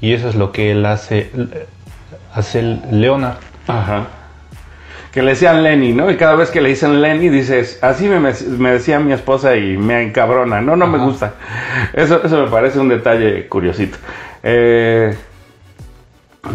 [0.00, 1.30] Y eso es lo que él hace,
[2.34, 3.36] hace Leonard.
[3.66, 4.06] Ajá.
[5.12, 6.10] Que le decían Lenny, ¿no?
[6.10, 9.78] Y cada vez que le dicen Lenny dices, así me, me decía mi esposa y
[9.78, 10.60] me encabrona.
[10.60, 11.34] No, no me gusta.
[11.94, 13.96] Eso, eso me parece un detalle curiosito.
[14.42, 15.16] Eh,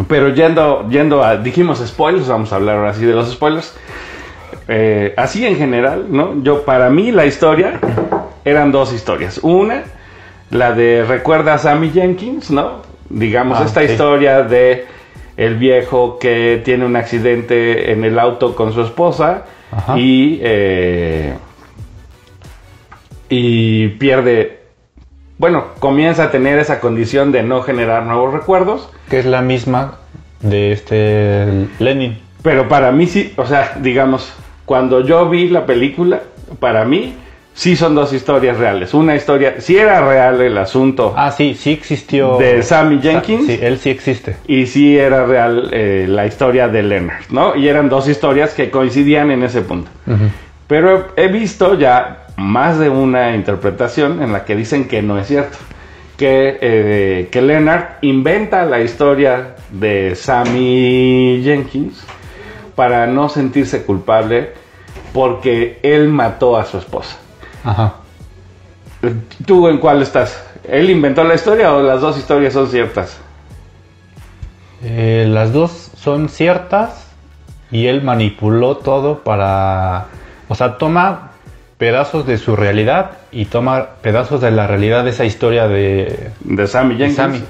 [0.08, 3.76] pero yendo, yendo a, dijimos spoilers, vamos a hablar ahora sí de los spoilers.
[4.74, 6.42] Eh, así en general, ¿no?
[6.44, 7.78] Yo, para mí la historia
[8.46, 9.40] eran dos historias.
[9.44, 9.84] Una,
[10.50, 12.82] la de recuerda a Sammy Jenkins, ¿no?
[13.10, 13.92] Digamos, Ah, esta sí.
[13.92, 14.86] historia de
[15.36, 19.98] el viejo que tiene un accidente en el auto con su esposa Ajá.
[19.98, 21.34] y eh,
[23.30, 24.60] y pierde
[25.38, 29.96] bueno comienza a tener esa condición de no generar nuevos recuerdos que es la misma
[30.42, 32.20] de este Lenin.
[32.44, 34.34] pero para mí sí o sea digamos
[34.72, 36.22] cuando yo vi la película
[36.62, 37.14] para mí
[37.54, 41.72] sí son dos historias reales una historia sí era real el asunto Ah, sí, sí
[41.74, 42.38] existió.
[42.38, 43.48] ¿De Sammy Sa- Jenkins?
[43.48, 44.38] Sí, él sí existe.
[44.48, 48.70] y sí era real eh, la historia de Leonard no y eran dos historias que
[48.72, 49.92] coincidían en ese punto
[50.68, 55.20] Pero he he visto ya más de una interpretación en la que dicen que no
[55.20, 55.58] es cierto.
[56.18, 62.02] Que, eh, que Leonard inventa la historia de Sammy Jenkins
[62.76, 64.61] para no sentirse culpable
[65.14, 67.18] porque él mató a su esposa.
[67.64, 67.96] Ajá.
[69.46, 70.44] ¿Tú en cuál estás?
[70.68, 73.20] ¿Él inventó la historia o las dos historias son ciertas?
[74.84, 77.08] Eh, las dos son ciertas
[77.72, 80.08] y él manipuló todo para...
[80.48, 81.32] O sea, toma
[81.78, 86.68] pedazos de su realidad y toma pedazos de la realidad de esa historia de, De
[86.68, 87.16] Sammy de Jenkins.
[87.16, 87.44] Sammy.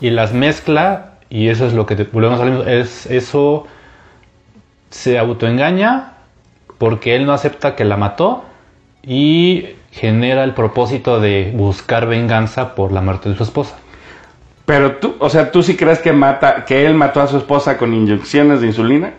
[0.00, 3.66] Y las mezcla y eso es lo que te, volvemos al mismo, es eso
[4.90, 6.12] se autoengaña
[6.78, 8.44] porque él no acepta que la mató
[9.02, 13.76] y genera el propósito de buscar venganza por la muerte de su esposa.
[14.66, 17.78] Pero tú, o sea, ¿tú sí crees que mata, que él mató a su esposa
[17.78, 19.12] con inyecciones de insulina?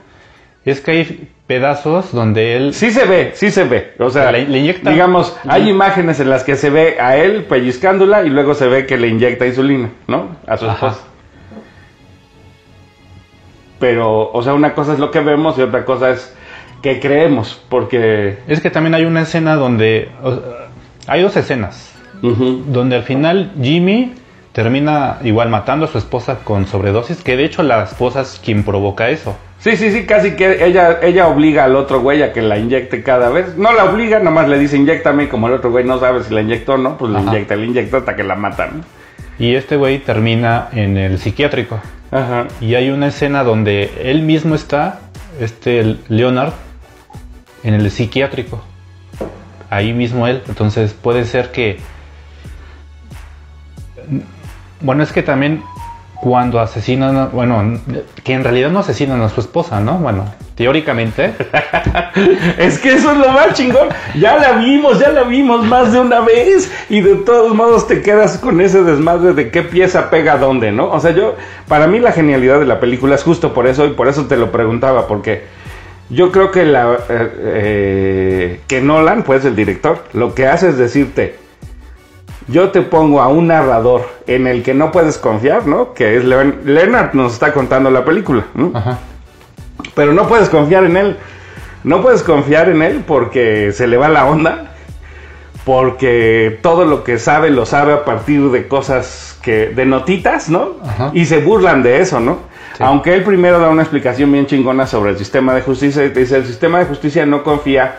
[0.65, 3.93] Es que hay pedazos donde él Sí se ve, sí se ve.
[3.99, 7.45] O sea, Le- le inyecta- digamos, hay imágenes en las que se ve a él
[7.45, 10.35] pellizcándola y luego se ve que le inyecta insulina, ¿no?
[10.45, 10.73] A su Ajá.
[10.87, 11.07] esposa.
[13.79, 16.35] Pero, o sea, una cosa es lo que vemos y otra cosa es
[16.81, 18.37] que creemos, porque...
[18.47, 20.09] Es que también hay una escena donde.
[20.23, 20.39] o-
[21.07, 21.93] hay dos escenas.
[22.21, 24.13] Donde al final Jimmy
[24.51, 27.21] termina igual matando a su esposa con sobredosis.
[27.23, 29.37] Que de hecho la esposa es quien provoca eso.
[29.59, 33.03] Sí, sí, sí, casi que ella, ella obliga al otro güey a que la inyecte
[33.03, 33.55] cada vez.
[33.57, 36.33] No la obliga, nomás le dice inyectame y como el otro güey no sabe si
[36.33, 37.23] la inyectó o no, pues Ajá.
[37.23, 38.83] inyecta, le inyecta hasta que la matan.
[39.39, 41.79] Y este güey termina en el psiquiátrico.
[42.11, 42.47] Ajá.
[42.61, 44.99] Y hay una escena donde él mismo está,
[45.39, 46.53] este Leonard,
[47.63, 48.61] en el psiquiátrico.
[49.69, 50.43] Ahí mismo él.
[50.47, 51.79] Entonces puede ser que.
[54.81, 55.63] Bueno, es que también
[56.15, 57.79] cuando asesinan, bueno,
[58.23, 59.97] que en realidad no asesinan a su esposa, ¿no?
[59.99, 61.33] Bueno, teóricamente,
[62.57, 63.89] Es que eso es lo más chingón.
[64.15, 66.71] Ya la vimos, ya la vimos más de una vez.
[66.89, 70.89] Y de todos modos te quedas con ese desmadre de qué pieza pega dónde, ¿no?
[70.89, 71.35] O sea, yo,
[71.67, 74.37] para mí la genialidad de la película es justo por eso y por eso te
[74.37, 75.45] lo preguntaba, porque
[76.09, 80.77] yo creo que la eh, eh, que Nolan, pues el director, lo que hace es
[80.77, 81.35] decirte,
[82.47, 85.93] yo te pongo a un narrador en el que no puedes confiar, ¿no?
[85.93, 88.71] Que es Leon- Leonard nos está contando la película, ¿no?
[88.73, 88.99] ajá,
[89.95, 91.17] Pero no puedes confiar en él.
[91.83, 94.71] No puedes confiar en él porque se le va la onda.
[95.65, 99.67] Porque todo lo que sabe lo sabe a partir de cosas que.
[99.67, 100.77] de notitas, ¿no?
[100.83, 101.11] Ajá.
[101.13, 102.39] Y se burlan de eso, ¿no?
[102.77, 102.83] Sí.
[102.83, 106.05] Aunque él primero da una explicación bien chingona sobre el sistema de justicia.
[106.05, 107.97] Y te dice: el sistema de justicia no confía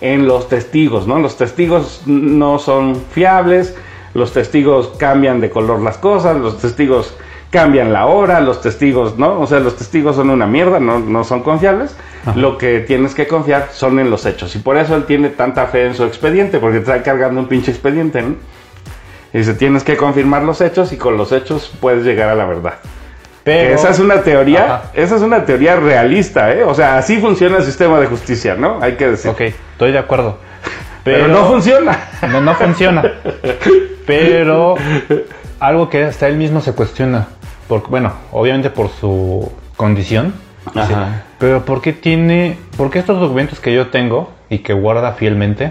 [0.00, 1.18] en los testigos, ¿no?
[1.18, 3.76] Los testigos no son fiables.
[4.14, 6.36] Los testigos cambian de color las cosas.
[6.36, 7.14] Los testigos
[7.50, 8.40] cambian la hora.
[8.40, 9.40] Los testigos, ¿no?
[9.40, 11.94] O sea, los testigos son una mierda, no, no son confiables.
[12.34, 14.56] Lo que tienes que confiar son en los hechos.
[14.56, 17.70] Y por eso él tiene tanta fe en su expediente, porque está cargando un pinche
[17.70, 18.34] expediente, ¿no?
[19.32, 22.46] Y dice, tienes que confirmar los hechos y con los hechos puedes llegar a la
[22.46, 22.74] verdad.
[23.46, 23.76] Pero...
[23.76, 24.82] Esa es una teoría, Ajá.
[24.92, 26.64] esa es una teoría realista, ¿eh?
[26.64, 28.82] O sea, así funciona el sistema de justicia, ¿no?
[28.82, 29.30] Hay que decir.
[29.30, 30.38] Ok, estoy de acuerdo.
[31.04, 32.08] Pero, no funciona.
[32.28, 33.04] No, no funciona.
[34.06, 34.74] Pero
[35.60, 37.28] algo que hasta él mismo se cuestiona.
[37.68, 40.34] Por, bueno, obviamente por su condición.
[40.74, 41.22] Ajá.
[41.38, 42.58] pero ¿por qué tiene.
[42.76, 45.70] ¿Por qué estos documentos que yo tengo y que guarda fielmente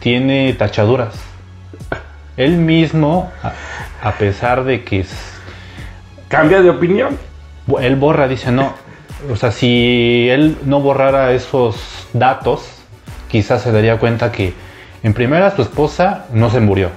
[0.00, 1.20] tiene tachaduras?
[2.38, 3.52] Él mismo, a,
[4.08, 5.04] a pesar de que
[6.28, 7.18] Cambia de opinión.
[7.80, 8.74] él borra, dice no.
[9.30, 12.68] O sea, si él no borrara esos datos,
[13.28, 14.54] quizás se daría cuenta que,
[15.02, 16.90] en primera, su esposa no se murió.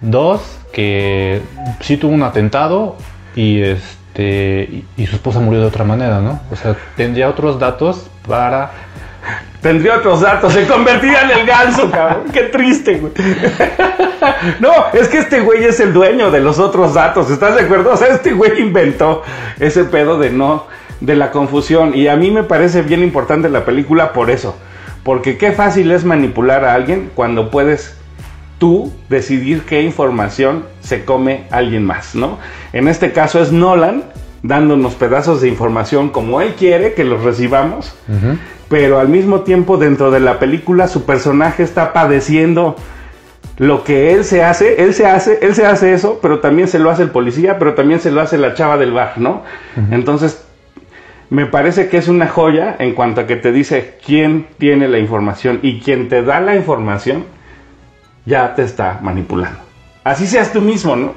[0.00, 0.40] Dos,
[0.72, 1.42] que
[1.80, 2.96] sí tuvo un atentado
[3.36, 6.40] y este y, y su esposa murió de otra manera, ¿no?
[6.50, 8.70] O sea, tendría otros datos para
[9.62, 12.24] Tendría otros datos, se convertiría en el ganso, cabrón.
[12.32, 13.12] Qué triste, güey.
[14.60, 17.92] No, es que este güey es el dueño de los otros datos, ¿estás de acuerdo?
[17.92, 19.22] O sea, este güey inventó
[19.58, 20.66] ese pedo de no,
[21.00, 21.94] de la confusión.
[21.94, 24.56] Y a mí me parece bien importante la película por eso.
[25.02, 27.96] Porque qué fácil es manipular a alguien cuando puedes
[28.58, 32.38] tú decidir qué información se come alguien más, ¿no?
[32.72, 34.04] En este caso es Nolan
[34.42, 37.94] dándonos pedazos de información como él quiere que los recibamos
[38.72, 42.74] pero al mismo tiempo dentro de la película su personaje está padeciendo
[43.58, 46.78] lo que él se hace, él se hace, él se hace eso, pero también se
[46.78, 49.42] lo hace el policía, pero también se lo hace la chava del bar, ¿no?
[49.90, 50.42] Entonces,
[51.28, 54.98] me parece que es una joya en cuanto a que te dice quién tiene la
[54.98, 57.26] información y quien te da la información
[58.24, 59.58] ya te está manipulando.
[60.02, 61.12] Así seas tú mismo, ¿no?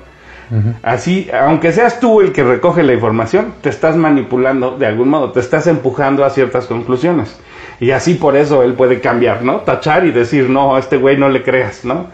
[0.83, 5.31] Así, aunque seas tú el que recoge la información, te estás manipulando de algún modo,
[5.31, 7.39] te estás empujando a ciertas conclusiones.
[7.79, 9.57] Y así por eso él puede cambiar, ¿no?
[9.61, 12.07] Tachar y decir, no, a este güey no le creas, ¿no?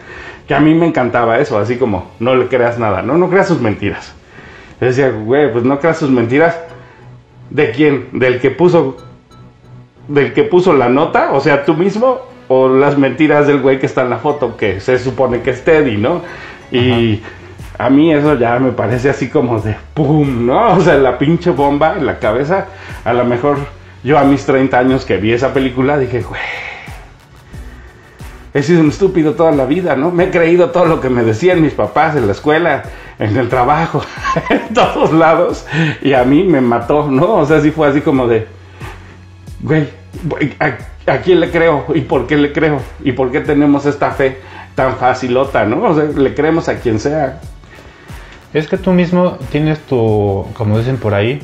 [0.47, 3.17] Que a mí me encantaba eso, así como, no le creas nada, ¿no?
[3.17, 4.13] No creas sus mentiras.
[4.79, 6.57] Yo decía, güey, pues no creas sus mentiras.
[7.49, 8.07] ¿De quién?
[8.13, 8.97] ¿Del que puso,
[10.07, 11.31] del que puso la nota?
[11.33, 14.79] O sea, tú mismo, o las mentiras del güey que está en la foto, que
[14.79, 16.21] se supone que es Teddy, ¿no?
[16.71, 17.21] Y
[17.81, 20.45] a mí eso ya me parece así como de ¡pum!
[20.45, 20.75] ¿no?
[20.75, 22.67] O sea, la pinche bomba en la cabeza.
[23.03, 23.57] A lo mejor
[24.03, 26.39] yo a mis 30 años que vi esa película dije, güey,
[28.53, 30.11] he sido un estúpido toda la vida, ¿no?
[30.11, 32.83] Me he creído todo lo que me decían mis papás en la escuela,
[33.17, 34.03] en el trabajo,
[34.51, 35.65] en todos lados.
[36.03, 37.37] Y a mí me mató, ¿no?
[37.37, 38.45] O sea, sí fue así como de,
[39.59, 39.89] güey,
[40.59, 41.87] ¿a, quién le creo?
[41.95, 42.79] ¿Y por qué le creo?
[43.03, 44.37] ¿Y por qué tenemos esta fe
[44.75, 45.83] tan facilota, ¿no?
[45.83, 47.41] O sea, le creemos a quien sea.
[48.53, 51.41] Es que tú mismo tienes tu, como dicen por ahí,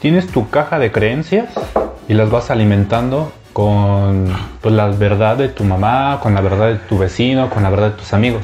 [0.00, 1.48] tienes tu caja de creencias
[2.08, 6.76] y las vas alimentando con pues, la verdad de tu mamá, con la verdad de
[6.76, 8.42] tu vecino, con la verdad de tus amigos.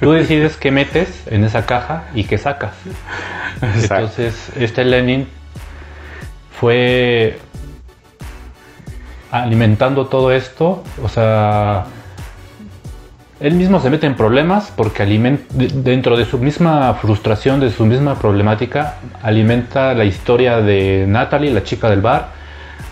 [0.00, 2.72] Tú decides qué metes en esa caja y qué sacas.
[3.62, 3.94] Exacto.
[3.96, 5.28] Entonces, este Lenin
[6.58, 7.38] fue
[9.30, 11.84] alimentando todo esto, o sea,
[13.40, 18.16] él mismo se mete en problemas porque dentro de su misma frustración, de su misma
[18.16, 22.30] problemática, alimenta la historia de Natalie, la chica del bar,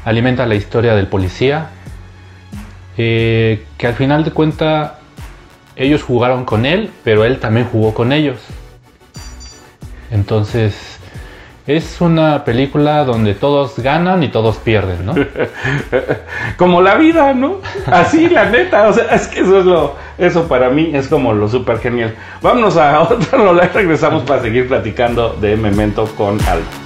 [0.05, 1.71] alimenta la historia del policía,
[2.97, 4.93] eh, que al final de cuentas
[5.75, 8.39] ellos jugaron con él, pero él también jugó con ellos.
[10.13, 10.96] Entonces,
[11.67, 15.15] es una película donde todos ganan y todos pierden, ¿no?
[16.57, 17.61] Como la vida, ¿no?
[17.87, 18.89] Así, la neta.
[18.89, 19.97] O sea, es que eso es lo.
[20.17, 22.15] Eso para mí es como lo súper genial.
[22.41, 26.86] Vámonos a otra rola y regresamos para seguir platicando de Memento con Aldo.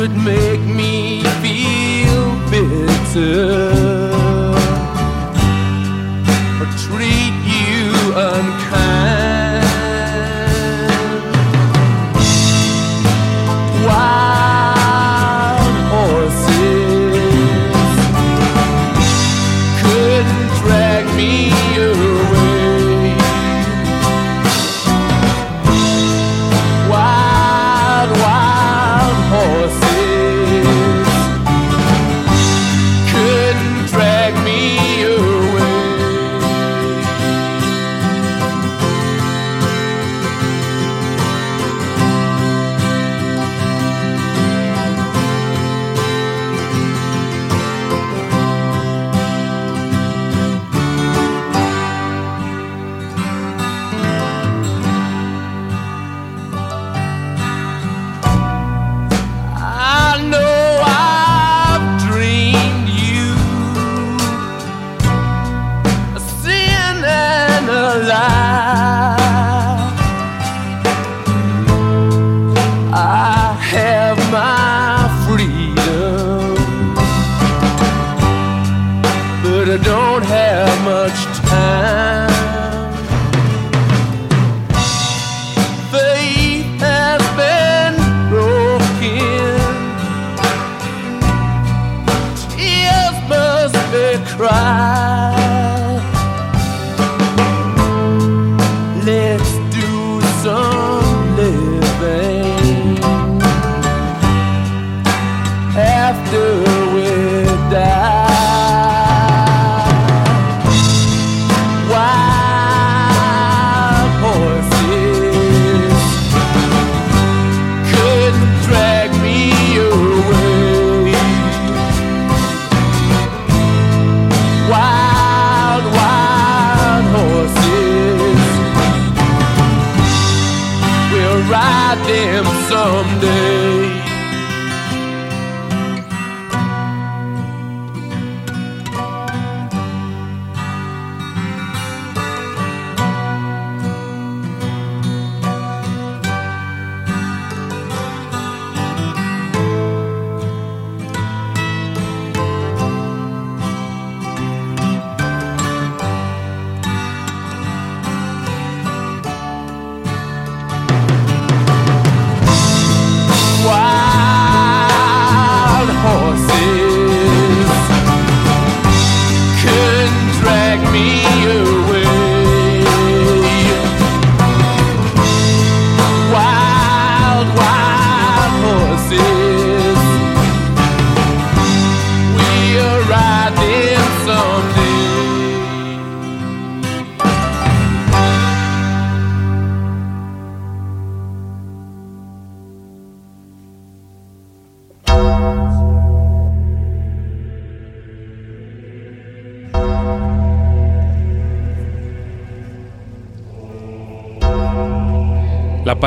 [0.00, 0.49] Could make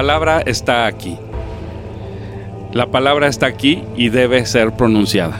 [0.04, 1.18] palabra está aquí.
[2.74, 5.40] La palabra está aquí y debe ser pronunciada.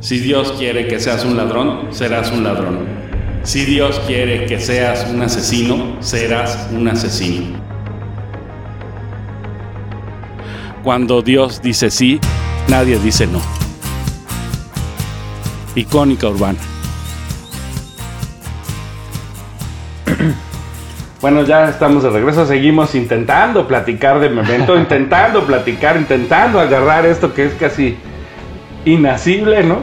[0.00, 2.80] Si Dios quiere que seas un ladrón, serás un ladrón.
[3.44, 7.60] Si Dios quiere que seas un asesino, serás un asesino.
[10.82, 12.18] Cuando Dios dice sí,
[12.66, 13.40] nadie dice no.
[15.76, 16.58] Icónica urbana.
[21.20, 27.34] Bueno, ya estamos de regreso, seguimos intentando platicar de Memento, intentando platicar, intentando agarrar esto
[27.34, 27.96] que es casi
[28.84, 29.78] inasible, ¿no?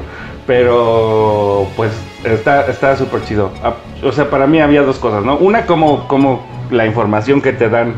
[0.48, 1.92] Pero pues
[2.24, 3.52] está está súper chido.
[3.64, 3.74] Ah,
[4.04, 5.38] O sea, para mí había dos cosas, ¿no?
[5.38, 7.96] Una como como la información que te dan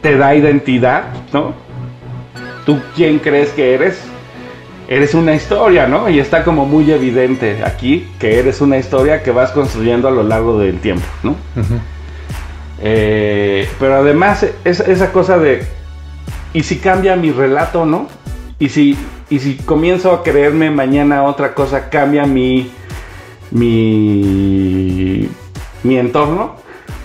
[0.00, 1.52] te da identidad, ¿no?
[2.64, 4.00] ¿Tú quién crees que eres?
[4.88, 6.08] Eres una historia, ¿no?
[6.08, 10.22] Y está como muy evidente aquí que eres una historia que vas construyendo a lo
[10.22, 11.34] largo del tiempo, ¿no?
[12.80, 15.62] Eh, pero además es, esa cosa de,
[16.52, 18.08] ¿y si cambia mi relato, no?
[18.58, 18.96] ¿Y si,
[19.30, 22.70] y si comienzo a creerme mañana otra cosa, cambia mi,
[23.50, 25.28] mi,
[25.82, 26.56] mi entorno?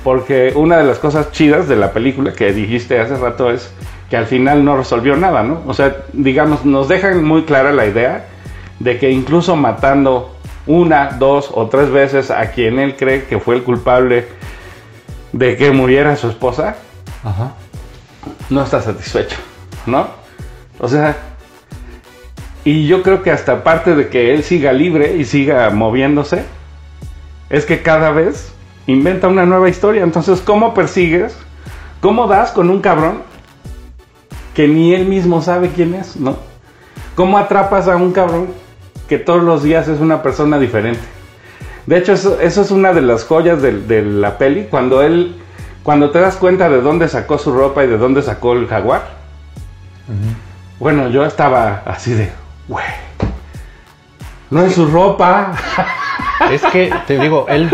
[0.03, 3.72] Porque una de las cosas chidas de la película que dijiste hace rato es
[4.09, 5.61] que al final no resolvió nada, ¿no?
[5.67, 8.26] O sea, digamos, nos dejan muy clara la idea
[8.80, 10.36] de que incluso matando
[10.67, 14.26] una, dos o tres veces a quien él cree que fue el culpable
[15.34, 16.76] de que muriera su esposa,
[17.24, 17.54] Ajá.
[18.50, 19.38] no está satisfecho,
[19.86, 20.08] ¿no?
[20.80, 21.16] O sea,
[22.64, 26.44] y yo creo que hasta parte de que él siga libre y siga moviéndose,
[27.50, 28.54] es que cada vez
[28.88, 30.04] inventa una nueva historia.
[30.04, 31.36] Entonces, ¿cómo persigues?
[32.02, 33.24] ¿Cómo das con un cabrón
[34.54, 36.38] que ni él mismo sabe quién es, ¿no?
[37.16, 38.48] ¿Cómo atrapas a un cabrón
[39.08, 41.02] que todos los días es una persona diferente?
[41.86, 45.36] De hecho, eso, eso es una de las joyas de, de la peli, cuando él,
[45.84, 49.22] cuando te das cuenta de dónde sacó su ropa y de dónde sacó el jaguar.
[50.80, 52.32] Bueno, yo estaba así de,
[52.68, 52.86] güey,
[54.50, 55.54] no es su ropa.
[56.52, 57.70] Es que, te digo, él,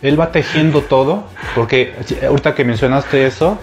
[0.00, 1.24] él va tejiendo todo,
[1.56, 1.94] porque
[2.24, 3.58] ahorita que mencionaste eso,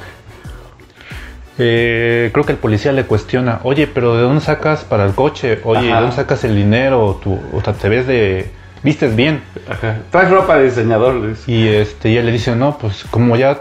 [1.58, 5.62] eh, creo que el policía le cuestiona, oye, pero ¿de dónde sacas para el coche?
[5.64, 5.96] Oye, Ajá.
[5.96, 7.20] ¿de dónde sacas el dinero?
[7.24, 8.52] Tú, o sea, te ves de...
[8.84, 9.42] Vistes bien.
[9.70, 9.98] Ajá.
[10.12, 11.48] Traes ropa de diseñador, Luis.
[11.48, 13.60] Y este, y él le dice, no, pues como ya,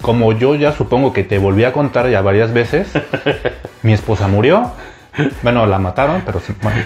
[0.00, 2.88] como yo ya supongo que te volví a contar ya varias veces,
[3.82, 4.72] mi esposa murió,
[5.42, 6.80] bueno, la mataron, pero sí, bueno,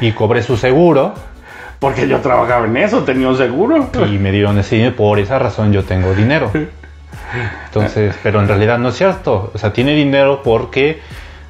[0.00, 1.14] y cobré su seguro
[1.78, 3.88] Porque yo trabajaba en eso, tenía un seguro.
[4.06, 6.50] y me dieron ese dinero, por esa razón yo tengo dinero.
[7.66, 11.00] Entonces, pero en realidad no es cierto, o sea, tiene dinero porque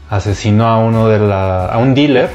[0.09, 2.29] asesinó a uno de la, a un dealer,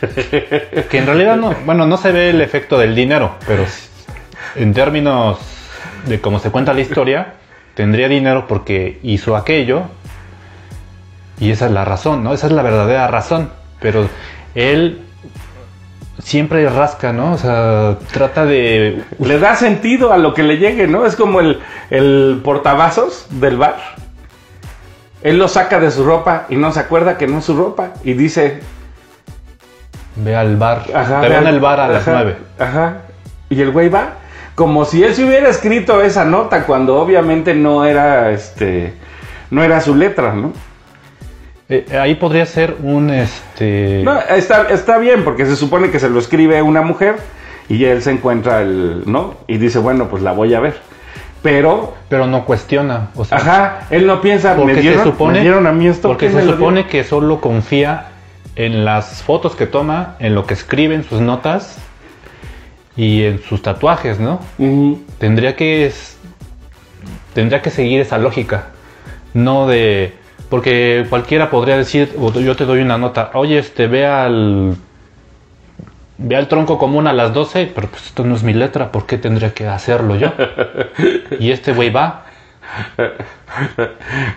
[0.00, 3.64] que en realidad no, bueno, no se ve el efecto del dinero, pero
[4.54, 5.38] en términos
[6.06, 7.34] de cómo se cuenta la historia,
[7.74, 9.84] tendría dinero porque hizo aquello
[11.40, 12.32] y esa es la razón, ¿no?
[12.32, 14.08] Esa es la verdadera razón, pero
[14.54, 15.02] él
[16.22, 17.32] siempre rasca, ¿no?
[17.32, 21.06] O sea, trata de Le da sentido a lo que le llegue, ¿no?
[21.06, 23.76] Es como el, el portavasos del bar.
[25.22, 27.94] Él lo saca de su ropa y no se acuerda que no es su ropa.
[28.04, 28.60] Y dice,
[30.18, 32.36] ve al bar, ajá, te vean- el bar a las nueve.
[32.58, 32.98] Ajá.
[33.50, 34.14] Y el güey va
[34.54, 38.92] como si él se hubiera escrito esa nota cuando obviamente no era este
[39.50, 40.52] no era su letra, ¿no?
[41.68, 46.08] Eh, ahí podría ser un este No, está, está bien, porque se supone que se
[46.10, 47.16] lo escribe una mujer
[47.68, 49.34] y él se encuentra el, ¿no?
[49.46, 50.80] Y dice, bueno, pues la voy a ver.
[51.42, 55.34] Pero, pero no cuestiona, o sea, ajá, él no piensa, porque me dieron, se supone
[55.34, 56.08] me dieron a mí esto.
[56.08, 58.06] porque ¿quién se supone que solo confía
[58.58, 61.78] en las fotos que toma, en lo que escribe en sus notas
[62.96, 64.40] y en sus tatuajes, ¿no?
[65.18, 65.90] Tendría que
[67.32, 68.70] tendría que seguir esa lógica,
[69.32, 70.12] no de
[70.50, 74.76] porque cualquiera podría decir, yo te doy una nota, oye, este ve al
[76.16, 79.06] ve al tronco común a las 12, pero pues esto no es mi letra, ¿por
[79.06, 80.32] qué tendría que hacerlo yo?
[81.38, 82.24] Y este güey va,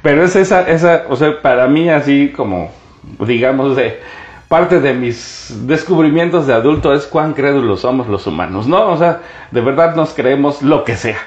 [0.03, 2.71] Pero es esa, esa, o sea, para mí así como,
[3.19, 3.99] digamos, de
[4.47, 8.89] parte de mis descubrimientos de adulto es cuán crédulos somos los humanos, ¿no?
[8.89, 11.19] O sea, de verdad nos creemos lo que sea,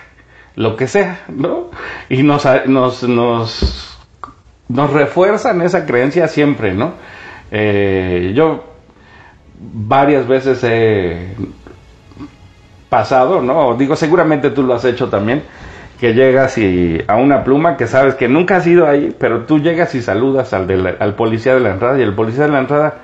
[0.56, 1.70] lo que sea, ¿no?
[2.10, 3.02] Y nos, nos,
[4.68, 6.92] nos, refuerzan esa creencia siempre, ¿no?
[7.50, 8.64] Eh, yo
[9.58, 11.34] varias veces he
[12.90, 13.74] pasado, ¿no?
[13.74, 15.44] Digo, seguramente tú lo has hecho también,
[16.00, 19.58] que llegas y a una pluma que sabes que nunca has ido ahí, pero tú
[19.60, 22.50] llegas y saludas al, de la- al policía de la entrada y el policía de
[22.52, 22.94] la entrada,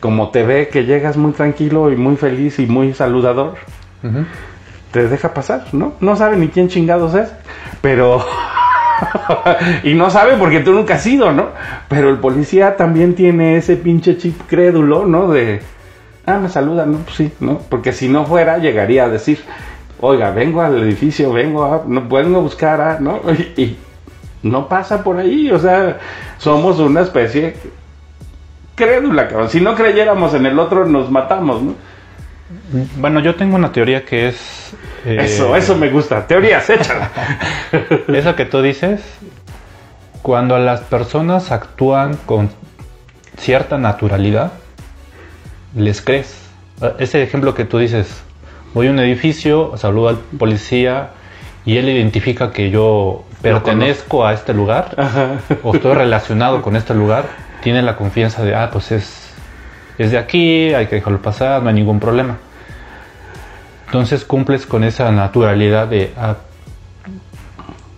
[0.00, 3.54] como te ve que llegas muy tranquilo y muy feliz y muy saludador,
[4.92, 5.92] te deja pasar, ¿no?
[6.00, 7.32] No sabe ni quién chingados es,
[7.82, 8.24] pero...
[9.84, 11.48] y no sabe porque tú nunca has ido, ¿no?
[11.88, 15.28] Pero el policía también tiene ese pinche chip crédulo, ¿no?
[15.28, 15.60] De,
[16.26, 16.98] ah, me saluda, ¿no?
[16.98, 17.60] Pues sí, ¿no?
[17.68, 19.40] Porque si no fuera, llegaría a decir,
[20.00, 23.20] oiga, vengo al edificio, vengo a, no, vengo a buscar a, ¿no?
[23.56, 23.76] Y, y
[24.42, 25.98] no pasa por ahí, o sea,
[26.38, 27.56] somos una especie
[28.74, 29.50] crédula, cabrón.
[29.50, 31.74] Si no creyéramos en el otro, nos matamos, ¿no?
[32.96, 34.74] Bueno, yo tengo una teoría que es...
[35.04, 36.26] eh, Eso, eso me gusta.
[36.26, 37.10] Teorías, échala.
[38.08, 39.00] Eso que tú dices,
[40.22, 42.50] cuando las personas actúan con
[43.36, 44.52] cierta naturalidad,
[45.76, 46.34] les crees.
[46.98, 48.22] Ese ejemplo que tú dices,
[48.74, 51.10] voy a un edificio, saludo al policía
[51.64, 54.94] y él identifica que yo pertenezco a este lugar
[55.62, 57.24] o estoy relacionado con este lugar,
[57.62, 59.32] tiene la confianza de, ah, pues es,
[59.98, 62.38] es de aquí, hay que dejarlo pasar, no hay ningún problema.
[63.86, 66.36] Entonces cumples con esa naturalidad de, ah,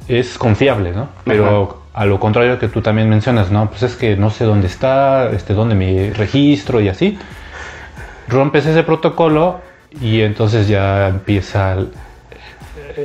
[0.09, 1.09] es confiable, ¿no?
[1.25, 3.68] Pero a lo contrario que tú también mencionas, ¿no?
[3.68, 7.18] Pues es que no sé dónde está, este, dónde mi registro y así.
[8.29, 9.61] Rompes ese protocolo
[10.01, 11.93] y entonces ya empieza el-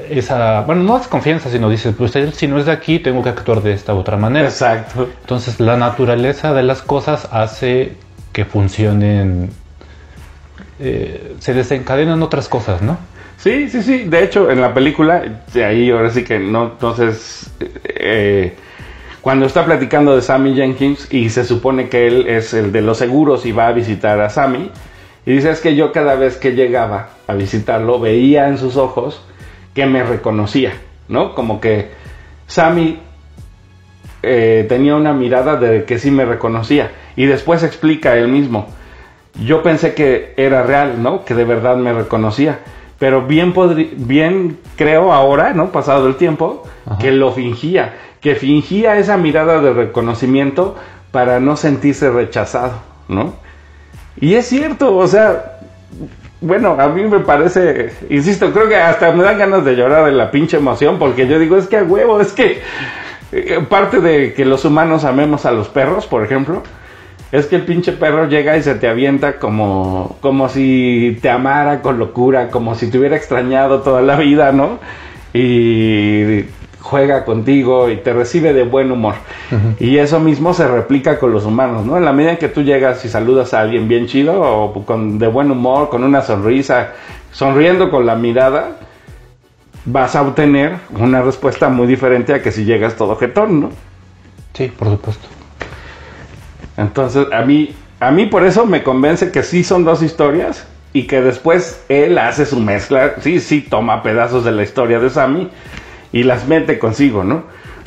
[0.09, 3.23] esa, bueno, no es confianza, sino dices, pues él si no es de aquí, tengo
[3.23, 4.47] que actuar de esta otra manera.
[4.47, 5.09] Exacto.
[5.21, 7.93] Entonces la naturaleza de las cosas hace
[8.33, 9.49] que funcionen,
[10.79, 12.97] eh, se desencadenan otras cosas, ¿no?
[13.37, 14.03] Sí, sí, sí.
[14.05, 15.23] De hecho, en la película,
[15.53, 17.49] de ahí ahora sí que no, entonces,
[17.85, 18.55] eh,
[19.21, 22.97] cuando está platicando de Sammy Jenkins y se supone que él es el de los
[22.97, 24.71] seguros y va a visitar a Sammy,
[25.27, 29.21] y dice es que yo cada vez que llegaba a visitarlo veía en sus ojos
[29.73, 30.71] que me reconocía,
[31.09, 31.35] ¿no?
[31.35, 31.91] Como que
[32.45, 32.97] Sammy
[34.23, 36.91] eh, tenía una mirada de que sí me reconocía.
[37.17, 38.69] Y después explica él mismo.
[39.43, 41.25] Yo pensé que era real, ¿no?
[41.25, 42.59] Que de verdad me reconocía.
[42.97, 43.53] Pero bien,
[43.97, 45.73] bien creo ahora, ¿no?
[45.73, 46.63] Pasado el tiempo,
[47.01, 47.95] que lo fingía.
[48.21, 50.77] Que fingía esa mirada de reconocimiento
[51.11, 52.75] para no sentirse rechazado,
[53.09, 53.45] ¿no?
[54.19, 55.59] Y es cierto, o sea,
[56.41, 60.11] bueno, a mí me parece, insisto, creo que hasta me dan ganas de llorar de
[60.11, 62.61] la pinche emoción, porque yo digo, es que a huevo, es que
[63.31, 66.63] eh, parte de que los humanos amemos a los perros, por ejemplo,
[67.31, 71.81] es que el pinche perro llega y se te avienta como, como si te amara
[71.81, 74.79] con locura, como si te hubiera extrañado toda la vida, ¿no?
[75.33, 76.45] Y
[76.87, 79.15] juega contigo y te recibe de buen humor.
[79.77, 81.97] Y eso mismo se replica con los humanos, ¿no?
[81.97, 85.19] En la medida en que tú llegas y saludas a alguien bien chido o con
[85.19, 86.93] de buen humor, con una sonrisa,
[87.33, 88.77] sonriendo con la mirada,
[89.83, 93.69] vas a obtener una respuesta muy diferente a que si llegas todo jetón, ¿no?
[94.53, 95.27] Sí, por supuesto.
[96.77, 101.03] Entonces, a mí, a mí por eso me convence que sí son dos historias y
[101.03, 103.15] que después él hace su mezcla.
[103.19, 105.49] Sí, sí, toma pedazos de la historia de Sammy
[106.11, 107.43] y las mete consigo, ¿no?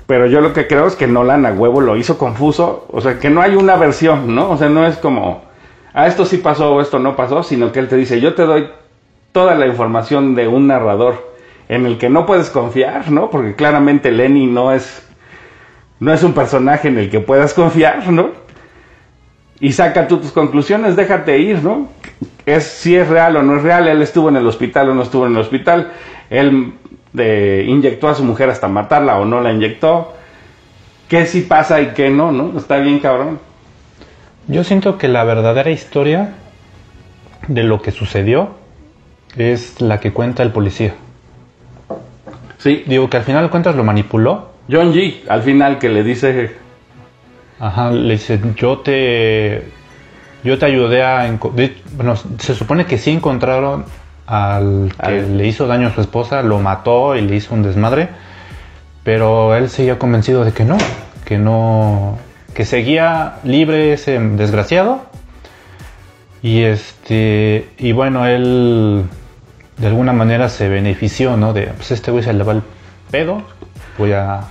[0.06, 2.86] Pero yo lo que creo es que Nolan a huevo lo hizo confuso.
[2.90, 4.50] O sea, que no hay una versión, ¿no?
[4.50, 5.44] O sea, no es como,
[5.94, 8.42] ah, esto sí pasó o esto no pasó, sino que él te dice, yo te
[8.42, 8.68] doy
[9.32, 11.32] toda la información de un narrador
[11.68, 13.30] en el que no puedes confiar, ¿no?
[13.30, 15.08] Porque claramente Lenny no es,
[16.00, 18.30] no es un personaje en el que puedas confiar, ¿no?
[19.60, 21.88] y saca tú tus conclusiones, déjate ir, ¿no?
[22.46, 25.02] Es si es real o no es real, él estuvo en el hospital o no
[25.02, 25.92] estuvo en el hospital,
[26.30, 26.72] él
[27.16, 30.14] eh, inyectó a su mujer hasta matarla o no la inyectó,
[31.08, 32.56] qué sí pasa y qué no, ¿no?
[32.58, 33.38] Está bien cabrón.
[34.46, 36.34] Yo siento que la verdadera historia
[37.48, 38.50] de lo que sucedió
[39.36, 40.94] es la que cuenta el policía.
[42.58, 44.50] Sí, Digo que al final de cuentas lo manipuló.
[44.70, 46.56] John G, al final que le dice,
[47.58, 49.64] Ajá, le dice, yo te,
[50.44, 51.22] yo te ayudé a...
[51.54, 53.84] de- Bueno, se supone que sí encontraron
[54.30, 57.62] al que Al- le hizo daño a su esposa, lo mató y le hizo un
[57.62, 58.08] desmadre,
[59.02, 60.78] pero él seguía convencido de que no,
[61.24, 62.16] que no,
[62.54, 65.02] que seguía libre ese desgraciado.
[66.42, 69.04] Y este, y bueno, él
[69.76, 71.52] de alguna manera se benefició, ¿no?
[71.52, 72.62] De, pues este güey se le va el
[73.10, 73.42] pedo,
[73.98, 74.44] voy a a,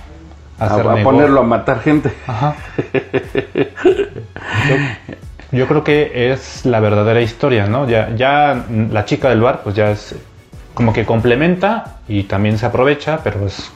[0.66, 1.04] a negocio".
[1.04, 2.12] ponerlo a matar gente.
[2.26, 2.54] Ajá.
[5.52, 7.88] Yo, creo que es la verdadera historia, ¿no?
[7.88, 10.14] Ya, ya la chica del bar, pues ya es
[10.74, 13.72] como que complementa y también se aprovecha, pero es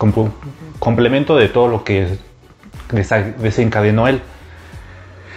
[0.79, 2.16] complemento de todo lo que
[3.39, 4.20] desencadenó él.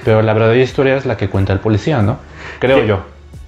[0.05, 2.17] Pero la verdadera historia es la que cuenta el policía, ¿no?
[2.59, 2.87] Creo Sí.
[2.87, 2.99] yo.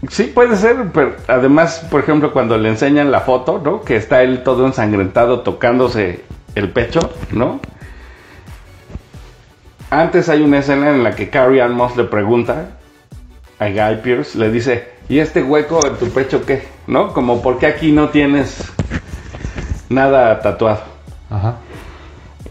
[0.09, 3.81] Sí, puede ser, pero además, por ejemplo, cuando le enseñan la foto, ¿no?
[3.81, 6.23] Que está él todo ensangrentado tocándose
[6.55, 7.59] el pecho, ¿no?
[9.89, 12.78] Antes hay una escena en la que Carrie Ann Moss le pregunta
[13.59, 16.63] a Guy Pierce, le dice, ¿y este hueco en tu pecho qué?
[16.87, 17.13] ¿No?
[17.13, 18.63] Como, ¿por qué aquí no tienes
[19.89, 20.81] nada tatuado?
[21.29, 21.57] Ajá.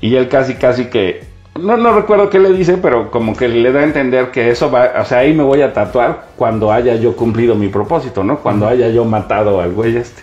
[0.01, 1.25] Y él casi, casi que,
[1.59, 4.71] no, no recuerdo qué le dice, pero como que le da a entender que eso
[4.71, 8.39] va, o sea, ahí me voy a tatuar cuando haya yo cumplido mi propósito, ¿no?
[8.39, 10.23] Cuando haya yo matado al güey este.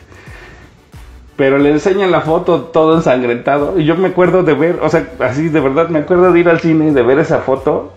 [1.36, 5.06] Pero le enseñan la foto todo ensangrentado y yo me acuerdo de ver, o sea,
[5.20, 7.92] así de verdad me acuerdo de ir al cine y de ver esa foto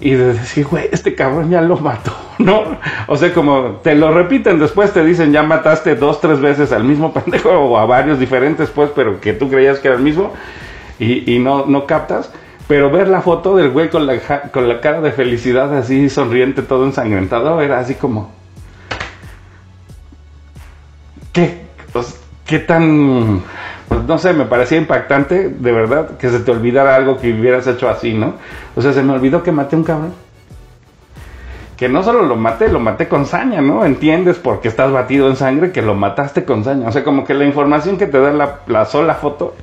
[0.00, 2.78] y de decir, güey, este cabrón ya lo mató, ¿no?
[3.06, 6.84] O sea, como te lo repiten después, te dicen, ya mataste dos, tres veces al
[6.84, 10.32] mismo pendejo o a varios diferentes, pues, pero que tú creías que era el mismo
[10.98, 12.30] y, y no, no captas.
[12.66, 14.20] Pero ver la foto del güey con la,
[14.52, 18.30] con la cara de felicidad así sonriente, todo ensangrentado, era así como...
[21.32, 21.62] ¿Qué?
[22.46, 23.42] ¿Qué tan...
[23.90, 27.66] pues, no sé, me parecía impactante, de verdad, que se te olvidara algo que hubieras
[27.66, 28.34] hecho así, ¿no?
[28.76, 30.14] O sea, se me olvidó que maté a un cabrón.
[31.76, 33.84] Que no solo lo maté, lo maté con saña, ¿no?
[33.84, 36.86] Entiendes porque estás batido en sangre que lo mataste con saña.
[36.86, 39.56] O sea, como que la información que te da la, la sola foto,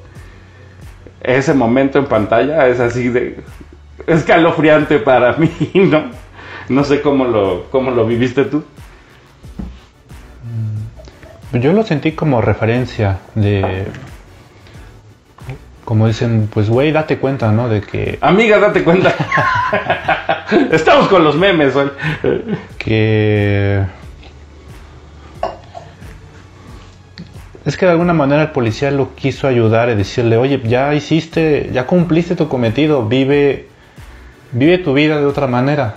[1.21, 3.39] ese momento en pantalla es así de
[4.07, 6.03] escalofriante para mí, ¿no?
[6.67, 8.61] No sé cómo lo, cómo lo viviste tú.
[11.53, 13.87] Yo lo sentí como referencia de.
[15.87, 17.69] Como dicen, pues güey, date cuenta, ¿no?
[17.69, 19.15] De que, Amiga, date cuenta.
[20.73, 21.89] Estamos con los memes hoy.
[22.77, 23.85] que.
[27.63, 31.69] Es que de alguna manera el policía lo quiso ayudar y decirle, oye, ya hiciste,
[31.71, 33.69] ya cumpliste tu cometido, vive,
[34.51, 35.95] vive tu vida de otra manera.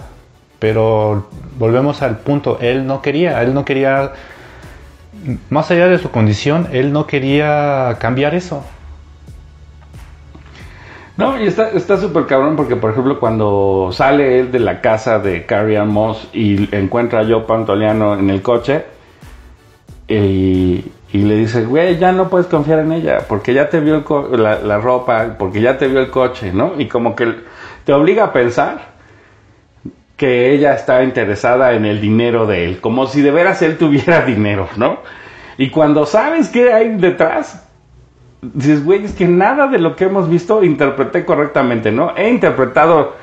[0.61, 1.29] Pero
[1.59, 4.13] volvemos al punto, él no quería, él no quería,
[5.49, 8.65] más allá de su condición, él no quería cambiar eso.
[11.21, 15.19] No, y está está súper cabrón porque, por ejemplo, cuando sale él de la casa
[15.19, 18.85] de Carrie Ann Moss y encuentra a Joe Pantoliano en el coche
[20.09, 24.79] y, le dice, güey, ya no puedes confiar en ella porque ya te vio la
[24.79, 26.73] ropa, porque ya te vio el coche, ¿no?
[26.79, 27.35] Y como que
[27.85, 28.91] te obliga a pensar
[30.21, 34.21] que ella está interesada en el dinero de él, como si de veras él tuviera
[34.27, 34.99] dinero, ¿no?
[35.57, 37.67] Y cuando sabes qué hay detrás,
[38.43, 42.17] dices, güey, es que nada de lo que hemos visto interpreté correctamente, ¿no?
[42.17, 43.15] He interpretado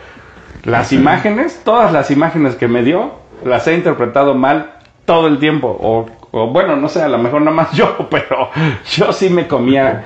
[0.63, 3.13] las imágenes, todas las imágenes que me dio,
[3.43, 4.74] las he interpretado mal
[5.05, 5.76] todo el tiempo.
[5.80, 8.49] O, o bueno, no sé, a lo mejor nada más yo, pero
[8.91, 10.05] yo sí me comía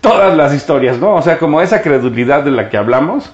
[0.00, 1.14] todas las historias, ¿no?
[1.14, 3.32] O sea, como esa credulidad de la que hablamos,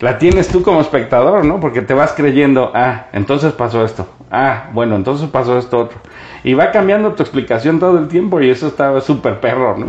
[0.00, 1.60] la tienes tú como espectador, ¿no?
[1.60, 5.98] Porque te vas creyendo, ah, entonces pasó esto, ah, bueno, entonces pasó esto otro.
[6.42, 9.86] Y va cambiando tu explicación todo el tiempo y eso está súper perro, ¿no?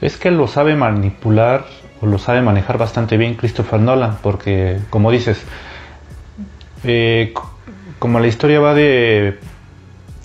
[0.00, 1.64] Es que lo sabe manipular
[2.00, 5.42] o lo sabe manejar bastante bien Christopher Nolan, porque como dices,
[6.84, 7.32] eh,
[7.98, 9.38] como la historia va de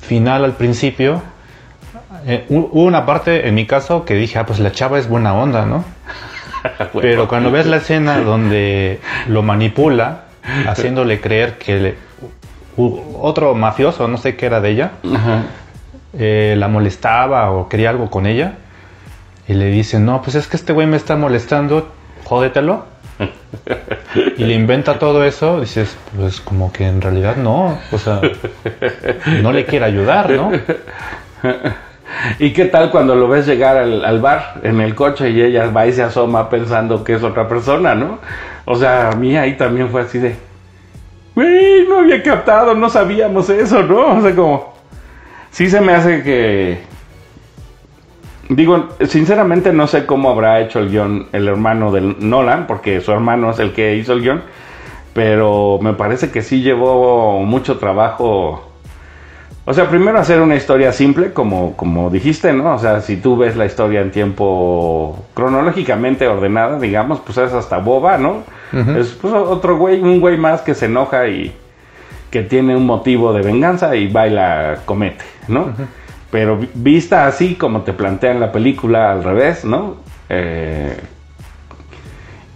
[0.01, 1.22] final al principio,
[2.26, 5.07] eh, hu- hubo una parte en mi caso que dije, ah, pues la chava es
[5.07, 5.86] buena onda, ¿no?
[7.01, 10.24] Pero cuando ves la escena donde lo manipula,
[10.67, 11.95] haciéndole creer que le-
[12.78, 14.91] otro mafioso, no sé qué era de ella,
[16.17, 18.53] eh, la molestaba o quería algo con ella.
[19.49, 21.89] Y le dice, no, pues es que este güey me está molestando,
[22.23, 22.85] jódetelo.
[24.37, 28.21] Y le inventa todo eso, dices, pues como que en realidad no, o sea,
[29.41, 30.51] no le quiere ayudar, ¿no?
[32.37, 35.65] ¿Y qué tal cuando lo ves llegar al, al bar en el coche y ella
[35.71, 38.19] va y se asoma pensando que es otra persona, ¿no?
[38.65, 40.35] O sea, a mí ahí también fue así de,
[41.33, 44.17] güey, no había captado, no sabíamos eso, ¿no?
[44.17, 44.75] O sea, como,
[45.49, 46.88] sí se me hace que,
[48.49, 53.11] digo, sinceramente no sé cómo habrá hecho el guion el hermano de Nolan, porque su
[53.11, 54.41] hermano es el que hizo el guion,
[55.13, 58.65] pero me parece que sí llevó mucho trabajo.
[59.65, 62.73] O sea, primero hacer una historia simple, como, como dijiste, ¿no?
[62.73, 67.77] O sea, si tú ves la historia en tiempo cronológicamente ordenada, digamos, pues es hasta
[67.77, 68.43] boba, ¿no?
[68.97, 71.53] Es pues, otro güey, un güey más que se enoja y
[72.31, 75.73] que tiene un motivo de venganza y va y la comete, ¿no?
[76.32, 79.95] Pero vi- vista así como te plantean la película al revés, ¿no?
[80.30, 80.95] Eh,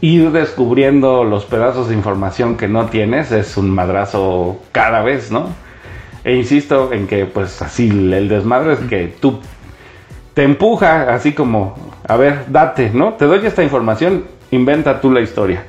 [0.01, 5.47] ir descubriendo los pedazos de información que no tienes es un madrazo cada vez, ¿no?
[6.23, 9.39] E insisto en que pues así el desmadre es que tú
[10.33, 11.75] te empuja así como,
[12.07, 13.13] a ver, date, ¿no?
[13.13, 15.65] Te doy esta información, inventa tú la historia.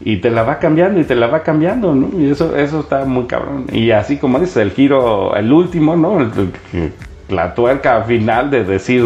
[0.00, 2.10] Y te la va cambiando y te la va cambiando, ¿no?
[2.20, 3.64] Y eso, eso está muy cabrón.
[3.72, 6.20] Y así como dices, el giro, el último, ¿no?
[6.20, 6.52] El-
[7.28, 9.04] la tuerca final de decir,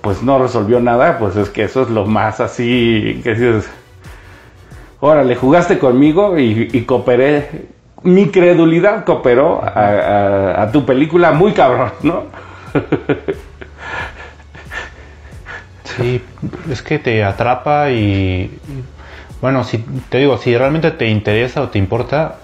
[0.00, 3.70] pues no resolvió nada, pues es que eso es lo más así que dices,
[5.00, 7.66] órale, jugaste conmigo y, cooperé
[8.02, 12.24] mi credulidad cooperó a, a- tu película muy cabrón, ¿no?
[15.84, 16.22] Sí,
[16.70, 18.58] es que te atrapa y,
[19.40, 19.78] bueno, si
[20.08, 22.36] te digo, si realmente te interesa o te importa,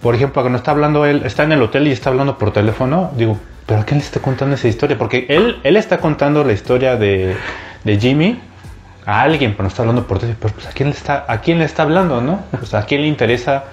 [0.00, 3.10] por ejemplo, cuando está hablando él, está en el hotel y está hablando por teléfono,
[3.16, 4.96] digo, pero ¿a quién le está contando esa historia?
[4.96, 7.36] Porque él, él está contando la historia de,
[7.84, 8.40] de Jimmy
[9.04, 11.40] a alguien, pero no está hablando por teléfono, pero pues, ¿a quién le está, a
[11.40, 12.40] quién le está hablando, no?
[12.64, 13.64] Sea, ¿a quién le interesa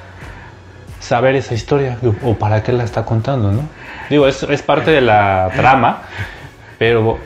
[0.99, 1.97] saber esa historia?
[2.23, 3.61] O para qué la está contando, ¿no?
[4.09, 6.03] Digo, es, es parte de la trama,
[6.77, 7.19] pero...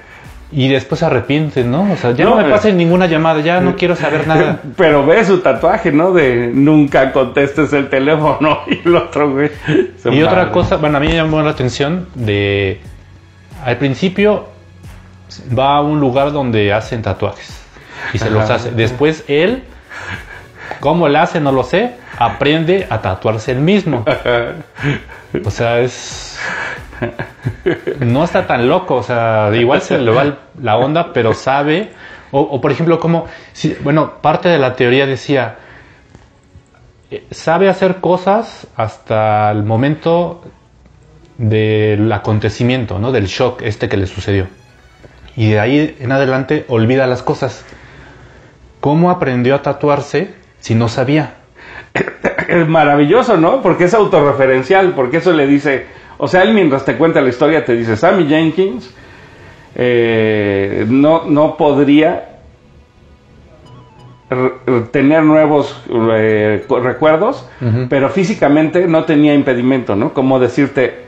[0.52, 1.92] Y después se arrepiente, ¿no?
[1.94, 2.52] O sea, ya no, No, me eh.
[2.52, 4.60] pasen ninguna llamada, ya no quiero saber nada.
[4.76, 6.12] Pero ve su tatuaje, ¿no?
[6.12, 9.50] De nunca contestes el teléfono y el otro, güey.
[10.06, 12.82] Y otra cosa, bueno, a mí me llamó la atención de...
[13.64, 14.48] Al principio
[15.58, 17.62] va a un lugar donde hacen tatuajes
[18.14, 18.56] y se los Ajá.
[18.56, 18.72] hace.
[18.72, 19.64] Después él,
[20.80, 24.04] cómo le hace, no lo sé, aprende a tatuarse él mismo.
[25.46, 26.38] O sea, es...
[28.00, 31.92] No está tan loco, o sea, igual se le va la onda, pero sabe...
[32.32, 33.26] O, o, por ejemplo, como...
[33.54, 35.58] si- bueno, parte de la teoría decía...
[37.10, 40.44] eh, Sabe hacer cosas hasta el momento
[41.38, 43.12] del acontecimiento, ¿no?
[43.12, 44.48] Del shock este que le sucedió.
[45.36, 47.66] Y de ahí en adelante olvida las cosas.
[48.80, 51.36] ¿Cómo aprendió a tatuarse si no sabía?
[52.48, 53.62] Es maravilloso, ¿no?
[53.62, 55.86] Porque es autorreferencial, porque eso le dice,
[56.18, 58.94] o sea, él mientras te cuenta la historia te dice, Sammy Jenkins
[59.76, 62.32] eh, no, no podría
[64.92, 67.46] tener nuevos eh, recuerdos,
[67.90, 70.14] pero físicamente no tenía impedimento, ¿no?
[70.14, 71.06] Como decirte,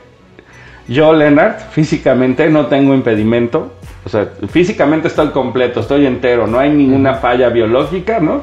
[0.88, 3.72] yo, Leonard, físicamente no tengo impedimento,
[4.04, 8.42] o sea, físicamente estoy completo, estoy entero, no hay ninguna falla biológica, ¿no?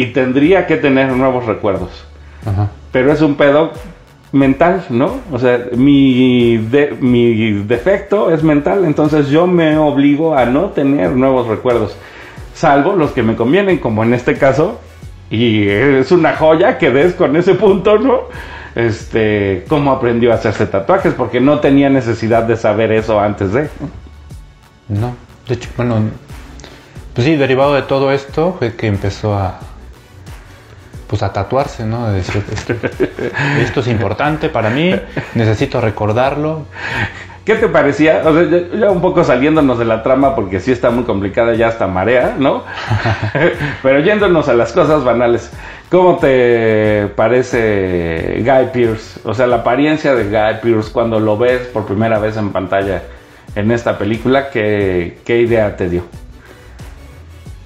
[0.00, 1.90] Y tendría que tener nuevos recuerdos.
[2.46, 2.68] Ajá.
[2.92, 3.72] Pero es un pedo
[4.32, 5.16] mental, ¿no?
[5.32, 11.10] O sea, mi, de- mi defecto es mental, entonces yo me obligo a no tener
[11.12, 11.96] nuevos recuerdos,
[12.54, 14.78] salvo los que me convienen, como en este caso,
[15.30, 18.20] y es una joya que des con ese punto, ¿no?
[18.74, 23.68] Este, cómo aprendió a hacerse tatuajes, porque no tenía necesidad de saber eso antes de.
[24.88, 25.14] No,
[25.48, 25.96] de hecho, bueno,
[27.14, 29.58] pues sí, derivado de todo esto fue que empezó a,
[31.08, 32.04] pues a tatuarse, ¿no?
[32.04, 32.42] A decir,
[33.60, 34.94] esto, es importante para mí,
[35.34, 36.66] necesito recordarlo.
[37.44, 38.22] ¿Qué te parecía?
[38.26, 41.54] O sea, ya, ya un poco saliéndonos de la trama porque sí está muy complicada,
[41.54, 42.62] ya hasta marea, ¿no?
[43.82, 45.50] Pero yéndonos a las cosas banales,
[45.90, 49.20] ¿cómo te parece Guy Pearce?
[49.24, 53.02] O sea, la apariencia de Guy Pearce cuando lo ves por primera vez en pantalla
[53.54, 56.04] en esta película, ¿qué, qué idea te dio?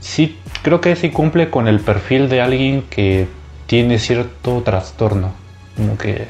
[0.03, 3.29] Sí, creo que sí cumple con el perfil de alguien que
[3.67, 5.33] tiene cierto trastorno,
[5.77, 6.27] como que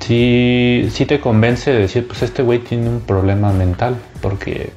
[0.00, 4.70] sí, sí te convence de decir, pues este güey tiene un problema mental, porque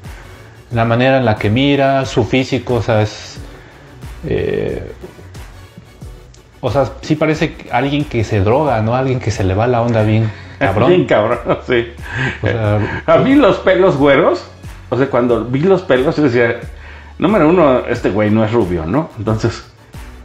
[0.72, 3.38] la manera en la que mira, su físico, o sea, es...
[4.26, 4.92] eh,
[6.62, 8.96] o sea, sí parece que alguien que se droga, ¿no?
[8.96, 10.90] Alguien que se le va la onda bien cabrón.
[10.90, 11.88] Bien cabrón, sí.
[12.42, 14.44] O sea, A mí los pelos güeros,
[14.90, 16.62] o sea, cuando vi los pelos, yo decía,
[17.20, 19.10] número uno, este güey no es rubio, ¿no?
[19.18, 19.64] Entonces,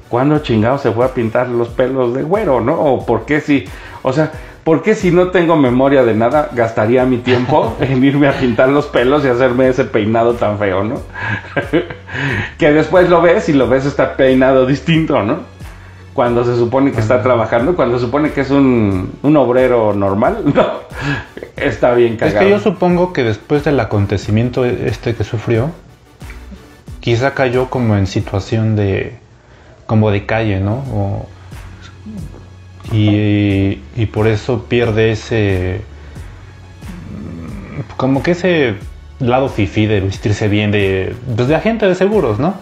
[0.09, 2.75] ¿cuándo chingado se fue a pintar los pelos de güero, no?
[2.75, 3.65] O por qué si,
[4.03, 4.31] o sea,
[4.65, 8.69] ¿por qué si no tengo memoria de nada, gastaría mi tiempo en irme a pintar
[8.69, 11.01] los pelos y hacerme ese peinado tan feo, ¿no?
[12.59, 15.51] que después lo ves y lo ves está peinado distinto, ¿no?
[16.15, 20.43] Cuando se supone que está trabajando, cuando se supone que es un, un obrero normal,
[20.55, 20.67] no,
[21.57, 22.41] está bien Es cagado.
[22.41, 25.71] que yo supongo que después del acontecimiento este que sufrió,
[27.03, 29.19] quizá cayó como en situación de
[29.87, 31.27] como de calle, ¿no?
[32.93, 35.83] Y, y por eso pierde ese
[37.11, 38.77] mm, como que ese
[39.19, 42.55] lado fifí de vestirse bien de pues de agente de seguros, ¿no?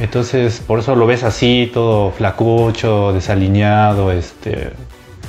[0.00, 4.70] Entonces, por eso lo ves así, todo flacucho, desaliñado, este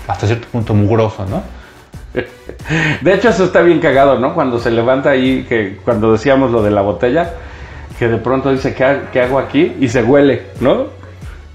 [0.08, 1.42] hasta cierto punto mugroso, ¿no?
[3.02, 4.36] De hecho, eso está bien cagado, ¿no?
[4.36, 7.34] Cuando se levanta ahí, que cuando decíamos lo de la botella,
[8.02, 9.76] que de pronto dice, ¿qué, qué hago aquí?
[9.80, 10.88] Y se huele, ¿no?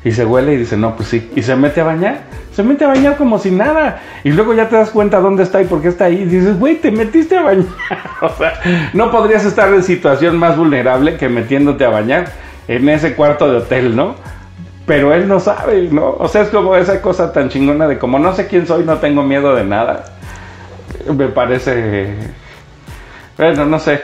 [0.04, 1.28] Y se huele y dice, no, pues sí.
[1.34, 2.20] Y se mete a bañar.
[2.52, 4.00] Se mete a bañar como si nada.
[4.22, 6.20] Y luego ya te das cuenta dónde está y por qué está ahí.
[6.20, 7.66] Y dices, güey, te metiste a bañar.
[8.20, 8.60] o sea,
[8.92, 12.28] no podrías estar en situación más vulnerable que metiéndote a bañar
[12.68, 14.14] en ese cuarto de hotel, ¿no?
[14.86, 16.10] Pero él no sabe, ¿no?
[16.10, 18.98] O sea, es como esa cosa tan chingona de como no sé quién soy, no
[18.98, 20.04] tengo miedo de nada
[21.12, 22.14] me parece
[23.36, 24.00] Bueno, no sé,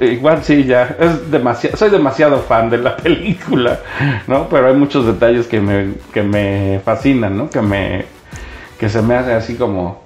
[0.00, 3.80] igual sí, ya, es demasiado, soy demasiado fan de la película,
[4.28, 4.48] ¿no?
[4.48, 7.50] Pero hay muchos detalles que me, que me fascinan, ¿no?
[7.50, 8.04] Que me,
[8.78, 10.04] que se me hace así como,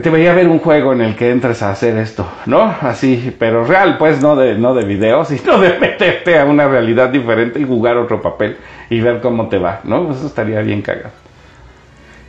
[0.00, 2.62] te veía ver un juego en el que entres a hacer esto, ¿no?
[2.82, 7.08] Así, pero real, pues, no de, no de video, sino de meterte a una realidad
[7.08, 8.56] diferente y jugar otro papel
[8.90, 10.12] y ver cómo te va, ¿no?
[10.12, 11.10] Eso estaría bien cagado.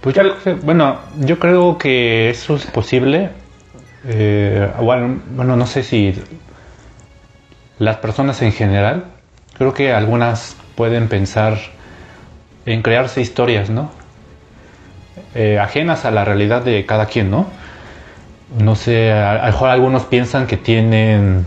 [0.01, 0.23] Pues yo-
[0.63, 3.29] bueno, yo creo que eso es posible.
[4.07, 6.15] Eh, bueno, bueno, no sé si
[7.79, 9.05] las personas en general,
[9.57, 11.57] creo que algunas pueden pensar
[12.65, 13.91] en crearse historias, ¿no?
[15.35, 17.47] Eh, ajenas a la realidad de cada quien, ¿no?
[18.57, 21.45] No sé, a, a lo mejor algunos piensan que tienen,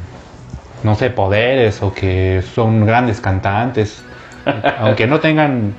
[0.83, 4.03] no sé, poderes o que son grandes cantantes,
[4.79, 5.75] aunque no tengan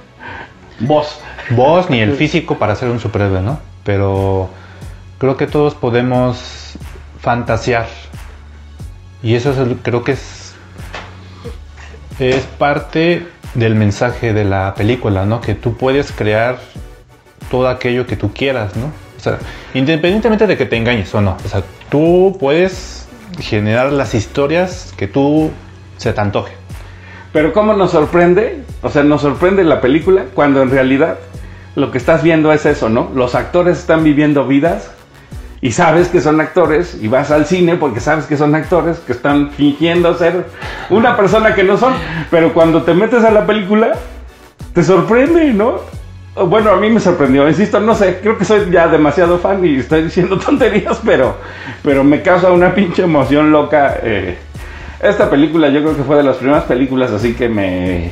[0.80, 1.20] Vos.
[1.52, 3.60] voz ni el físico para ser un superhéroe, ¿no?
[3.84, 4.50] Pero
[5.24, 6.74] creo que todos podemos
[7.22, 7.88] fantasear.
[9.22, 10.54] Y eso es creo que es,
[12.20, 15.40] es parte del mensaje de la película, ¿no?
[15.40, 16.60] Que tú puedes crear
[17.50, 18.88] todo aquello que tú quieras, ¿no?
[19.16, 19.38] O sea,
[19.74, 21.38] independientemente de que te engañes o no.
[21.46, 23.08] O sea, tú puedes
[23.40, 25.52] generar las historias que tú
[25.96, 26.52] se te antoje.
[27.32, 31.18] Pero cómo nos sorprende, o sea, nos sorprende la película cuando en realidad
[31.78, 33.10] lo que estás viendo es eso, ¿no?
[33.16, 34.92] Los actores están viviendo vidas
[35.64, 39.14] y sabes que son actores y vas al cine porque sabes que son actores que
[39.14, 40.46] están fingiendo ser
[40.90, 41.94] una persona que no son,
[42.30, 43.94] pero cuando te metes a la película
[44.74, 45.80] te sorprende, ¿no?
[46.36, 49.78] Bueno, a mí me sorprendió, insisto, no sé, creo que soy ya demasiado fan y
[49.78, 51.38] estoy diciendo tonterías, pero,
[51.82, 54.00] pero me causa una pinche emoción loca.
[54.04, 54.38] eh,
[55.02, 58.12] esta película yo creo que fue de las primeras películas así que me...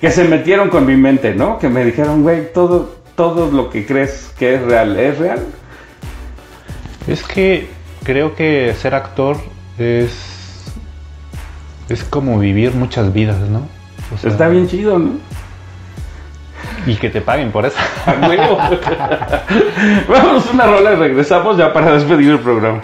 [0.00, 1.60] que se metieron con mi mente, ¿no?
[1.60, 5.46] Que me dijeron, güey, todo, todo lo que crees que es real, ¿es real?
[7.06, 7.68] Es que
[8.04, 9.38] creo que ser actor
[9.78, 10.72] es.
[11.88, 13.66] es como vivir muchas vidas, ¿no?
[14.14, 15.12] O sea, Está bien chido, ¿no?
[16.86, 17.76] Y que te paguen por eso.
[20.08, 22.80] Vamos a una rola y regresamos ya para despedir el programa.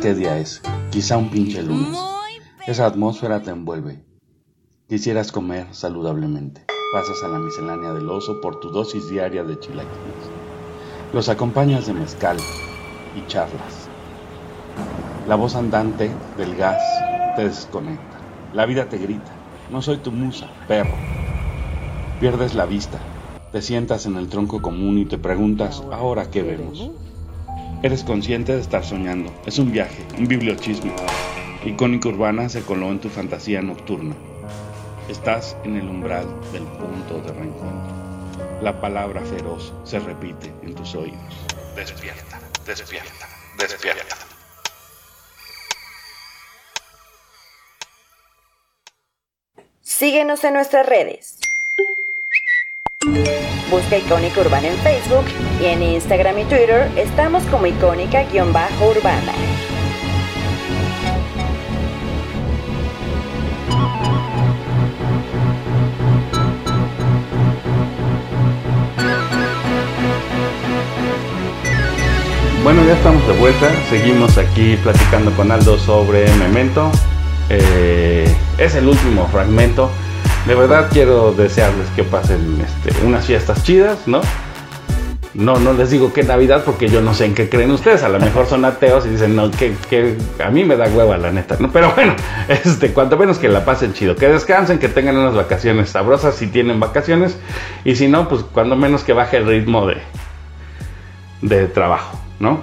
[0.00, 0.62] Qué día es.
[0.90, 1.98] Quizá un pinche lunes.
[2.66, 4.02] Esa atmósfera te envuelve.
[4.88, 6.64] Quisieras comer saludablemente.
[6.92, 10.30] Pasas a la miscelánea del oso por tu dosis diaria de chilaquiles.
[11.12, 12.38] Los acompañas de mezcal
[13.14, 13.88] y charlas.
[15.28, 16.82] La voz andante del gas
[17.36, 18.18] te desconecta.
[18.54, 19.32] La vida te grita.
[19.70, 20.96] No soy tu musa, perro.
[22.20, 22.98] Pierdes la vista.
[23.52, 26.90] Te sientas en el tronco común y te preguntas, ¿ahora qué vemos?
[27.82, 29.32] Eres consciente de estar soñando.
[29.46, 30.94] Es un viaje, un bibliochismo.
[31.64, 34.14] Icónica urbana se coló en tu fantasía nocturna.
[35.08, 38.60] Estás en el umbral del punto de reencuentro.
[38.60, 41.46] La palabra feroz se repite en tus oídos.
[41.74, 43.26] Despierta, despierta,
[43.58, 44.16] despierta.
[49.80, 51.40] Síguenos en nuestras redes.
[53.70, 55.24] Busca Icónica Urbana en Facebook
[55.62, 59.32] y en Instagram y Twitter estamos como icónica-urbana.
[72.64, 73.70] Bueno, ya estamos de vuelta.
[73.88, 76.90] Seguimos aquí platicando con Aldo sobre Memento.
[77.48, 79.90] Eh, es el último fragmento.
[80.46, 84.20] De verdad quiero desearles que pasen este, unas fiestas chidas, ¿no?
[85.32, 88.02] No, no les digo que Navidad porque yo no sé en qué creen ustedes.
[88.02, 91.18] A lo mejor son ateos y dicen, no, que, que a mí me da hueva
[91.18, 91.70] la neta, ¿no?
[91.70, 92.16] Pero bueno,
[92.48, 96.48] este, cuanto menos que la pasen chido, que descansen, que tengan unas vacaciones sabrosas si
[96.48, 97.38] tienen vacaciones.
[97.84, 99.98] Y si no, pues cuando menos que baje el ritmo de,
[101.42, 102.62] de trabajo, ¿no?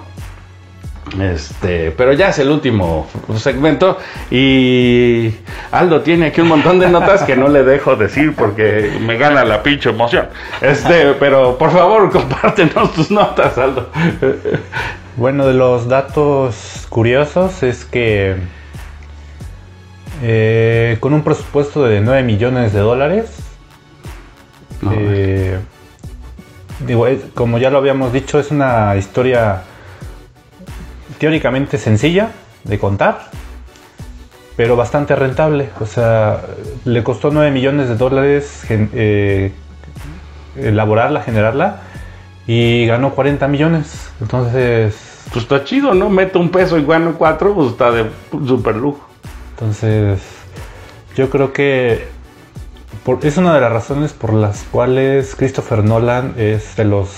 [1.20, 3.06] Este, pero ya es el último
[3.36, 3.98] segmento
[4.30, 5.32] y
[5.70, 9.44] Aldo tiene aquí un montón de notas que no le dejo decir porque me gana
[9.44, 10.28] la pinche emoción.
[10.60, 13.90] Este, pero por favor, compártenos tus notas, Aldo.
[15.16, 18.36] Bueno, de los datos curiosos es que
[20.22, 23.26] eh, con un presupuesto de 9 millones de dólares,
[24.80, 25.58] No, eh,
[26.86, 29.62] digo, como ya lo habíamos dicho, es una historia
[31.18, 32.30] teóricamente sencilla
[32.64, 33.30] de contar,
[34.56, 35.70] pero bastante rentable.
[35.80, 36.40] O sea,
[36.84, 39.52] le costó 9 millones de dólares eh,
[40.56, 41.80] elaborarla, generarla,
[42.46, 44.10] y ganó 40 millones.
[44.20, 44.96] Entonces,
[45.32, 46.08] Pues está chido, ¿no?
[46.08, 48.06] Meto un peso y gano cuatro, pues está de
[48.46, 49.06] super lujo.
[49.50, 50.20] Entonces,
[51.14, 52.06] yo creo que
[53.04, 57.10] por- es una de las razones por las cuales Christopher Nolan es de los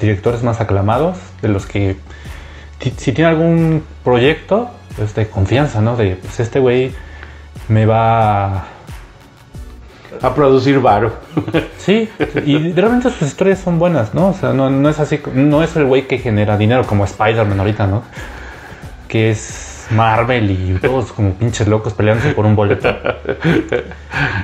[0.00, 1.96] directores más aclamados, de los que
[2.80, 4.70] si tiene algún proyecto
[5.02, 5.96] es de confianza, ¿no?
[5.96, 6.92] De pues este güey
[7.68, 8.66] me va
[10.22, 11.12] A producir varo.
[11.78, 12.08] Sí,
[12.44, 14.28] y realmente sus historias son buenas, ¿no?
[14.28, 17.58] O sea, no, no es así, no es el güey que genera dinero como Spider-Man
[17.58, 18.02] ahorita, ¿no?
[19.08, 22.88] Que es Marvel y todos como pinches locos peleándose por un boleto.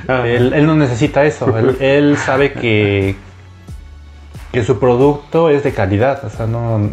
[0.07, 3.15] Él, él no necesita eso, él, él sabe que,
[4.51, 6.89] que su producto es de calidad, o sea, no...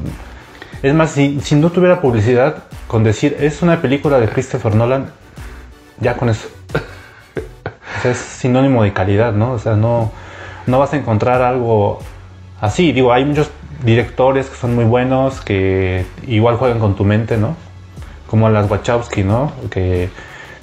[0.82, 5.12] Es más, si, si no tuviera publicidad, con decir, es una película de Christopher Nolan,
[6.00, 6.48] ya con eso.
[8.04, 9.52] Es sinónimo de calidad, ¿no?
[9.52, 10.10] O sea, no,
[10.66, 12.00] no vas a encontrar algo
[12.60, 12.90] así.
[12.90, 13.48] Digo, hay muchos
[13.84, 17.54] directores que son muy buenos, que igual juegan con tu mente, ¿no?
[18.28, 19.52] Como las Wachowski, ¿no?
[19.70, 20.10] Que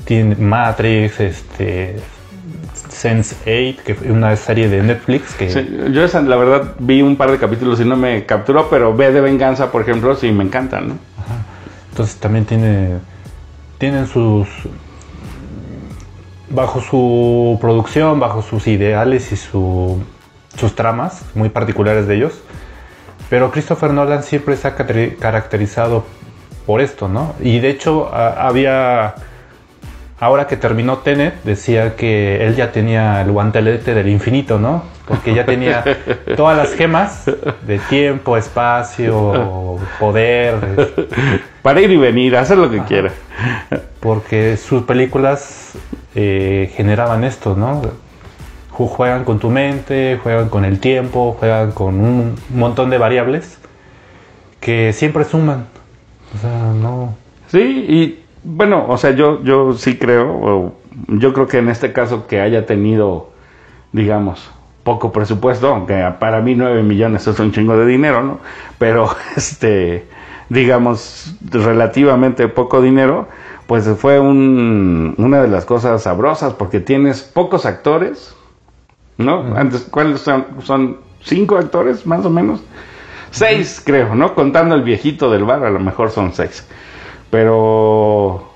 [0.03, 2.01] tienen Matrix, este,
[3.01, 5.49] Sense8, que fue una serie de Netflix que...
[5.49, 8.93] Sí, yo esa, la verdad vi un par de capítulos y no me capturó, pero
[8.95, 10.93] ve de venganza, por ejemplo, sí me encantan, ¿no?
[11.91, 12.97] Entonces también tiene,
[13.77, 14.47] tienen sus,
[16.49, 20.01] bajo su producción, bajo sus ideales y su-
[20.57, 22.33] sus tramas muy particulares de ellos.
[23.29, 26.03] Pero Christopher Nolan siempre se ha caracterizado
[26.65, 27.33] por esto, ¿no?
[27.39, 29.15] Y de hecho a- había,
[30.19, 34.83] ahora que terminó Tenet, decía que él ya tenía el guantelete del infinito, ¿no?
[35.07, 35.83] Porque ya tenía
[36.37, 37.25] todas las gemas
[37.65, 40.55] de tiempo, espacio, poder,
[41.61, 43.11] Para ir y venir, hacer lo que quiera.
[43.99, 45.73] porque sus películas
[46.15, 47.81] eh, generaban esto, ¿no?
[47.81, 53.57] Ju- Juegan con tu mente, juegan con el tiempo, juegan con un montón de variables
[54.61, 55.65] que siempre suman.
[56.35, 57.15] O sea, no.
[57.51, 60.73] Sí, y bueno, o sea, yo, yo sí creo,
[61.07, 63.29] yo creo que en este caso que haya tenido,
[63.91, 64.49] digamos,
[64.83, 68.39] poco presupuesto, aunque para mí 9 millones es un chingo de dinero, ¿no?
[68.77, 70.07] Pero, este,
[70.49, 73.27] digamos, relativamente poco dinero,
[73.67, 78.35] pues fue un, una de las cosas sabrosas, porque tienes pocos actores,
[79.17, 79.55] ¿no?
[79.55, 80.45] Antes, ¿cuáles son?
[80.63, 82.63] Son cinco actores, más o menos.
[83.31, 84.33] Seis, creo, ¿no?
[84.33, 86.65] Contando el viejito del bar, a lo mejor son seis.
[87.29, 88.49] Pero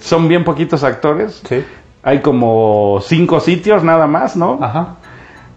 [0.00, 1.42] son bien poquitos actores.
[1.48, 1.64] Sí.
[2.02, 4.58] Hay como cinco sitios nada más, ¿no?
[4.62, 4.96] Ajá.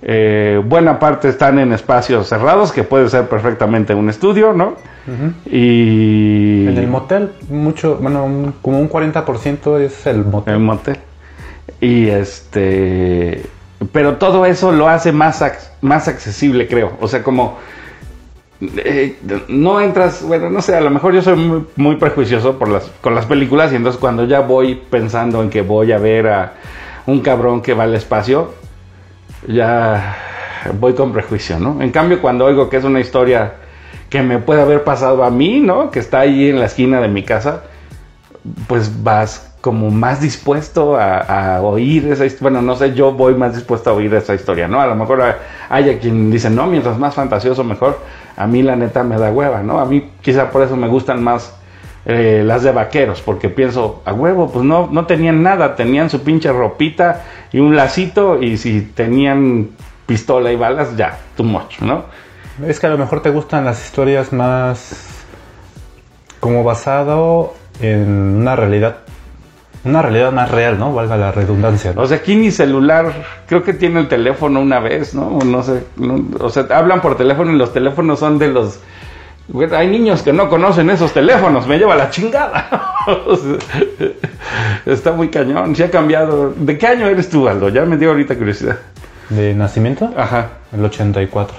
[0.03, 4.73] Eh, buena parte están en espacios cerrados, que puede ser perfectamente un estudio, ¿no?
[5.45, 6.68] Y...
[6.68, 10.53] En el motel, mucho, bueno, un- como un 40% es el motel.
[10.56, 10.98] el motel.
[11.80, 13.44] Y este.
[13.91, 16.94] Pero todo eso lo hace más, ac- más accesible, creo.
[17.02, 17.57] O sea, como.
[18.61, 19.17] Eh,
[19.47, 23.15] no entras, bueno, no sé, a lo mejor yo soy muy, prejuicioso por las, con
[23.15, 26.53] las películas y entonces cuando ya voy pensando en que voy a ver a
[27.07, 28.53] un cabrón que va al espacio,
[29.47, 30.15] ya
[30.79, 31.81] voy con prejuicio, ¿no?
[31.81, 33.53] En cambio, cuando oigo que es una historia
[34.11, 35.89] que me puede haber pasado a mí, ¿no?
[35.89, 37.63] Que está ahí en la esquina de mi casa,
[38.67, 42.51] pues vas como más dispuesto a, a oír esa historia.
[42.51, 44.79] Bueno, no sé, yo voy más dispuesto a oír esa historia, ¿no?
[44.79, 45.23] A lo mejor
[45.69, 47.97] hay a quien dice, no, mientras más fantasioso mejor.
[48.41, 49.80] A mí la neta me da hueva, ¿no?
[49.80, 51.55] A mí quizá por eso me gustan más
[52.05, 56.22] eh, las de vaqueros, porque pienso, a huevo, pues no, no tenían nada, tenían su
[56.23, 59.69] pinche ropita y un lacito y si tenían
[60.07, 62.05] pistola y balas, ya, too much, ¿no?
[62.65, 65.07] Es que a lo mejor te gustan las historias más
[66.39, 68.97] como basado en una realidad,
[69.84, 70.94] una realidad más real, ¿no?
[70.94, 71.94] Valga la redundancia.
[71.94, 72.02] ¿no?
[72.02, 73.12] O sea, aquí ni celular,
[73.48, 75.28] creo que tiene el teléfono una vez, ¿no?
[75.38, 78.80] O No sé, no- o sea, hablan por teléfono y los teléfonos son de los...
[79.76, 82.94] Hay niños que no conocen esos teléfonos, me lleva la chingada.
[84.86, 86.53] Está muy cañón, se ha cambiado.
[86.56, 87.70] ¿De qué año eres tú, Aldo?
[87.70, 88.78] Ya me dio ahorita curiosidad.
[89.30, 90.14] ¿De nacimiento?
[90.16, 91.58] Ajá, El 84.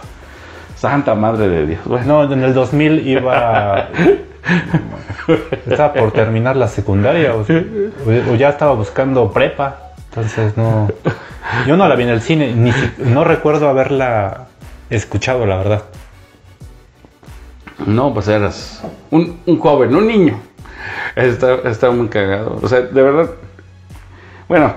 [0.76, 1.80] santa madre de Dios.
[1.84, 3.88] Bueno, No, en el 2000 iba...
[5.66, 9.92] estaba por terminar la secundaria o, o ya estaba buscando prepa.
[10.10, 10.88] Entonces no...
[11.66, 14.46] Yo no la vi en el cine, ni no recuerdo haberla
[14.90, 15.82] escuchado, la verdad.
[17.86, 20.40] no, pues eras un, joven, un niño.
[21.16, 22.58] Está, está muy cagado.
[22.62, 23.30] O sea, de verdad.
[24.48, 24.74] Bueno,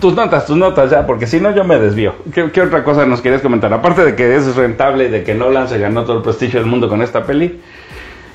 [0.00, 2.14] tus notas, tus notas ya, porque si no yo me desvío.
[2.32, 3.72] ¿Qué, otra cosa nos querías comentar?
[3.72, 6.88] Aparte de que es rentable, de que Nolan se ganó todo el prestigio del mundo
[6.88, 7.60] con esta peli,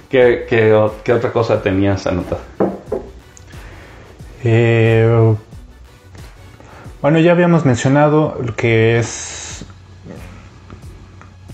[0.10, 2.42] ¿qué, qué qué otra cosa tenías anotada?
[4.44, 5.36] Eh,
[7.02, 9.66] bueno, ya habíamos mencionado que es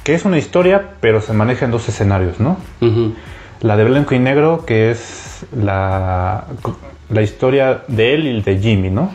[0.03, 2.57] que es una historia, pero se maneja en dos escenarios, ¿no?
[3.61, 6.45] La de blanco y negro, que es la,
[7.09, 9.11] la historia de él y de Jimmy, ¿no?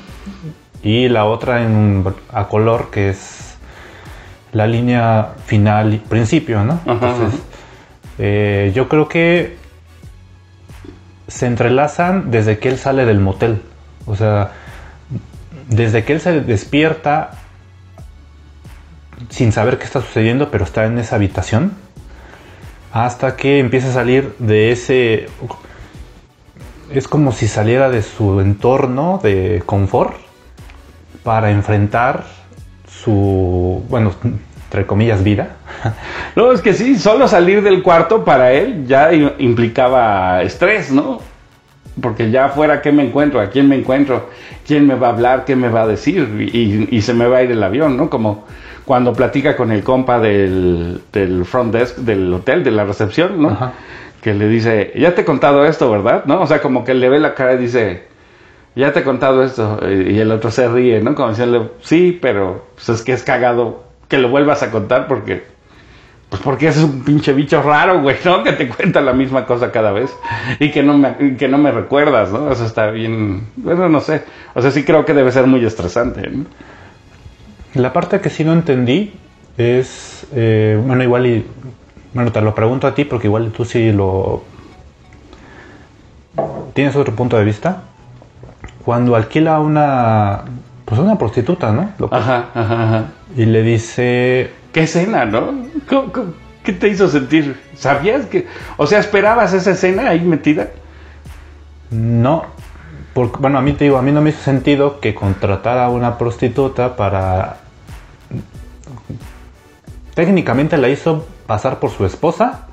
[0.83, 3.57] Y la otra en, a color, que es
[4.53, 6.81] la línea final y principio, ¿no?
[6.85, 7.49] Ajá, Entonces, ajá.
[8.22, 9.56] Eh, yo creo que
[11.26, 13.62] se entrelazan desde que él sale del motel.
[14.05, 14.52] O sea,
[15.68, 17.30] desde que él se despierta
[19.30, 21.72] sin saber qué está sucediendo, pero está en esa habitación,
[22.92, 25.28] hasta que empieza a salir de ese...
[26.90, 30.16] Es como si saliera de su entorno de confort
[31.22, 32.26] para enfrentar
[32.86, 34.12] su, bueno,
[34.70, 35.56] entre comillas, vida.
[36.36, 41.20] No, es que sí, solo salir del cuarto para él ya implicaba estrés, ¿no?
[42.01, 43.40] Porque ya afuera, ¿qué me encuentro?
[43.40, 44.30] ¿A quién me encuentro?
[44.64, 45.44] ¿Quién me va a hablar?
[45.44, 46.48] ¿Qué me va a decir?
[46.52, 48.09] Y, y se me va a ir el avión, ¿no?
[48.09, 48.44] Como
[48.84, 53.51] cuando platica con el compa del, del front desk del hotel, de la recepción, ¿no?
[53.51, 53.72] Ajá.
[54.22, 56.24] Que le dice, ya te he contado esto, ¿verdad?
[56.26, 56.42] ¿No?
[56.42, 58.05] O sea, como que le ve la cara y dice,
[58.76, 59.80] ya te he contado esto.
[59.82, 61.16] Y el otro se ríe, ¿no?
[61.16, 65.45] Como diciéndole, sí, pero pues es que es cagado que lo vuelvas a contar porque
[66.28, 68.43] pues porque es un pinche bicho raro, güey, ¿no?
[68.45, 70.15] Que te cuenta la misma cosa cada vez
[70.61, 72.53] y que no me, que no me recuerdas, ¿no?
[72.53, 74.23] Eso está bien, bueno, no sé.
[74.55, 76.45] O sea, sí creo que debe ser muy estresante, ¿no?
[77.74, 79.12] La parte que sí no entendí
[79.57, 81.47] es, eh, bueno, igual y,
[82.15, 84.45] bueno, te lo pregunto a ti porque igual tú sí lo...
[86.74, 87.82] ¿Tienes otro punto de vista?
[88.85, 90.43] Cuando alquila una,
[90.85, 91.91] pues una prostituta, ¿no?
[91.99, 93.05] Lo que- Ajá, ajá, ajá.
[93.36, 95.52] Y le dice, Qué escena, ¿no?
[95.89, 96.32] ¿Cómo- cómo-
[96.62, 97.59] qué te hizo sentir?
[97.77, 98.47] ¿Sabías que,
[98.77, 100.69] o sea, esperabas esa escena ahí metida?
[101.90, 102.44] no,
[103.15, 105.90] porque, bueno, a mí te digo, a mí no me hizo sentido que contratara a
[105.90, 107.57] una prostituta para...
[110.15, 112.66] Técnicamente la hizo pasar por su esposa,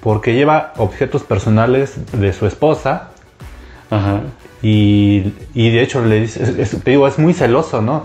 [0.00, 3.10] porque lleva objetos personales de su esposa
[3.90, 4.20] Ajá.
[4.62, 8.04] y, y de hecho le dice, es- es- te digo, es muy celoso, ¿no?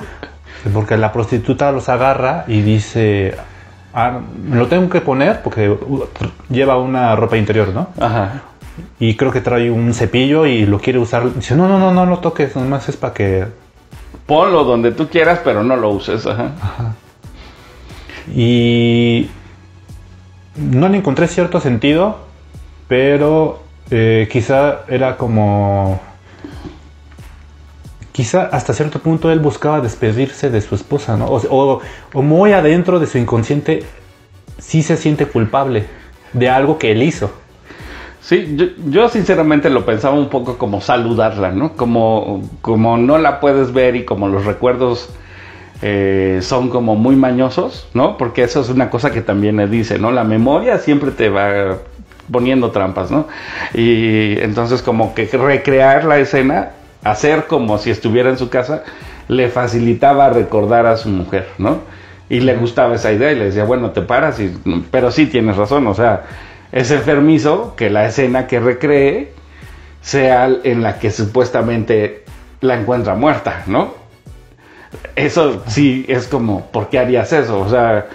[0.73, 3.35] Porque la prostituta los agarra y dice,
[3.93, 4.19] ah,
[4.51, 5.75] lo tengo que poner porque
[6.49, 7.89] lleva una ropa interior, ¿no?
[7.99, 8.41] Ajá.
[8.99, 11.33] Y creo que trae un cepillo y lo quiere usar.
[11.33, 13.45] Dice, no, no, no, no lo toques, nomás es para que...
[14.25, 16.51] Ponlo donde tú quieras, pero no lo uses, ajá.
[18.35, 19.29] Y
[20.55, 22.19] no le encontré cierto sentido,
[22.87, 25.99] pero eh, quizá era como...
[28.19, 31.27] quizá hasta cierto punto él buscaba despedirse de su esposa, ¿no?
[31.27, 31.81] O,
[32.21, 33.83] muy adentro de su inconsciente
[34.57, 35.85] sí se siente culpable
[36.33, 37.31] de algo que él hizo.
[38.19, 41.77] Sí, yo, yo sinceramente lo pensaba un poco como saludarla, ¿no?
[41.77, 45.11] Como, como no la puedes ver y como los recuerdos
[45.81, 48.17] eh, son como muy mañosos, ¿no?
[48.17, 50.11] Porque eso es una cosa que también le dice, ¿no?
[50.11, 51.77] La memoria siempre te va
[52.29, 53.27] poniendo trampas, ¿no?
[53.73, 56.71] Y entonces como que recrear la escena,
[57.03, 58.83] hacer como si estuviera en su casa,
[59.27, 61.79] le facilitaba recordar a su mujer, ¿no?
[62.29, 64.53] Y le gustaba esa idea y le decía, bueno, te paras, y,
[64.91, 66.23] pero sí tienes razón, o sea,
[66.71, 69.33] es enfermizo que la escena que recree
[70.01, 72.23] sea en la que supuestamente
[72.61, 73.93] la encuentra muerta, ¿no?
[75.15, 77.59] Eso sí es como, ¿por qué harías eso?
[77.59, 78.07] O sea,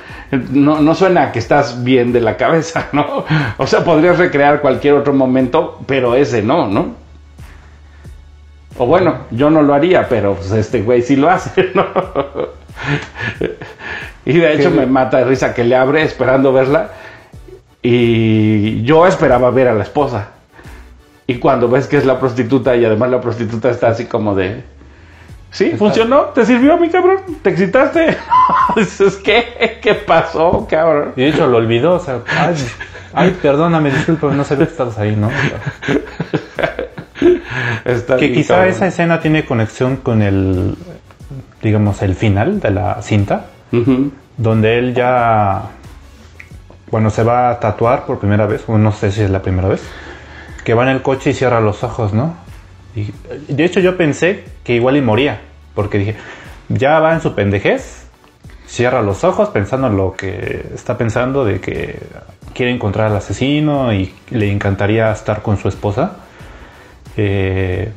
[0.51, 3.25] no, no suena a que estás bien de la cabeza, ¿no?
[3.57, 7.04] O sea, podrías recrear cualquier otro momento, pero ese no, ¿no?
[8.77, 11.87] O bueno, yo no lo haría, pero pues, este güey sí lo hace, ¿no?
[14.27, 16.91] Y de hecho me mata de risa que le abre esperando verla
[17.83, 20.31] y yo esperaba ver a la esposa.
[21.27, 24.65] Y cuando ves que es la prostituta y además la prostituta está así como de...
[25.51, 25.71] ¿Sí?
[25.79, 26.23] ¿Funcionó?
[26.35, 27.19] ¿Te sirvió, mi cabrón?
[27.43, 28.17] ¿Te excitaste?
[28.77, 29.79] Dices, ¿qué?
[29.81, 31.13] ¿Qué pasó, cabrón?
[31.15, 32.57] Y de hecho lo olvidó, o sea, ay,
[33.13, 35.31] ay, perdóname, disculpa, no sabía que estabas ahí, ¿no?
[37.85, 38.73] Está Que quizá cabrón.
[38.73, 40.75] esa escena tiene conexión con el,
[41.63, 44.11] digamos, el final de la cinta, Ujú.
[44.37, 45.63] donde él ya,
[46.91, 49.69] bueno, se va a tatuar por primera vez, o no sé si es la primera
[49.69, 49.83] vez,
[50.65, 52.35] que va en el coche y cierra los ojos, ¿no?
[52.97, 53.11] Y
[53.53, 55.41] de hecho yo pensé que igual y moría,
[55.75, 56.17] porque dije,
[56.69, 58.07] ya va en su pendejez,
[58.67, 61.99] cierra los ojos pensando en lo que está pensando de que
[62.55, 66.13] quiere encontrar al asesino y le encantaría estar con su esposa.
[67.17, 67.93] Eh,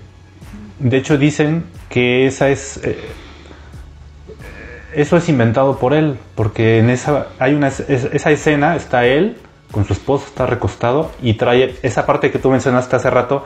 [0.79, 2.99] de hecho dicen que esa es eh,
[4.93, 9.37] eso es inventado por él, porque en esa hay una es- esa escena está él
[9.71, 13.45] con su esposo está recostado y trae esa parte que tú mencionaste hace rato,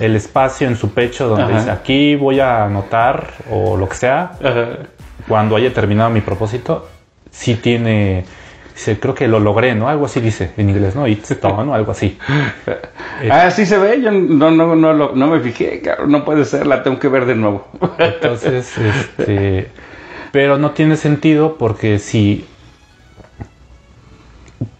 [0.00, 1.58] el espacio en su pecho donde Ajá.
[1.58, 4.68] dice aquí voy a anotar o lo que sea Ajá.
[5.28, 6.88] cuando haya terminado mi propósito,
[7.30, 8.24] sí tiene
[8.78, 9.88] dice, creo que lo logré, ¿no?
[9.88, 11.08] Algo así dice en inglés, ¿no?
[11.08, 12.16] It's done o algo así.
[13.28, 16.68] Ah, sí se ve, yo no, no, no, no me fijé, cabrón, no puede ser,
[16.68, 17.66] la tengo que ver de nuevo.
[17.98, 19.72] Entonces, este,
[20.30, 22.46] pero no tiene sentido porque si,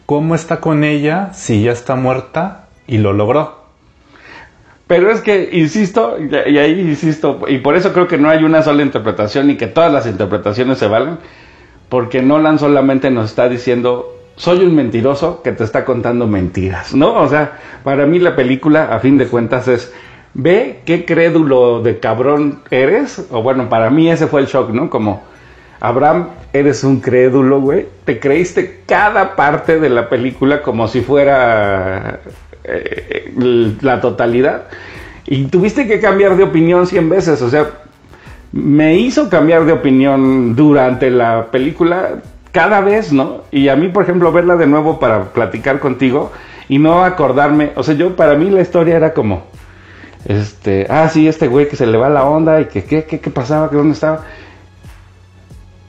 [0.07, 3.65] ¿cómo está con ella si ya está muerta y lo logró?
[4.87, 8.45] Pero es que, insisto, y y ahí insisto, y por eso creo que no hay
[8.45, 11.19] una sola interpretación y que todas las interpretaciones se valen,
[11.89, 17.15] porque Nolan solamente nos está diciendo, soy un mentiroso que te está contando mentiras, ¿no?
[17.15, 19.93] O sea, para mí la película, a fin de cuentas, es,
[20.35, 24.91] ve qué crédulo de cabrón eres, o bueno, para mí ese fue el shock, ¿no?
[24.91, 25.25] Como,
[25.81, 32.21] Abraham, eres un crédulo, güey, te creíste cada parte de la película como si fuera
[32.65, 33.33] eh,
[33.81, 34.65] la totalidad.
[35.27, 37.43] Y tuviste que cambiar de opinión 100 veces.
[37.43, 37.71] O sea,
[38.53, 42.21] me hizo cambiar de opinión durante la película
[42.53, 43.43] cada vez, ¿no?
[43.51, 46.33] Y a mí, por ejemplo, verla de nuevo para platicar contigo
[46.69, 47.73] y no acordarme.
[47.77, 49.45] O sea, yo, para mí la historia era como,
[50.25, 53.21] este, ah, sí, este güey que se le va la onda y que, ¿qué, qué,
[53.21, 53.71] qué pasaba?
[53.71, 54.25] ¿Que dónde estaba?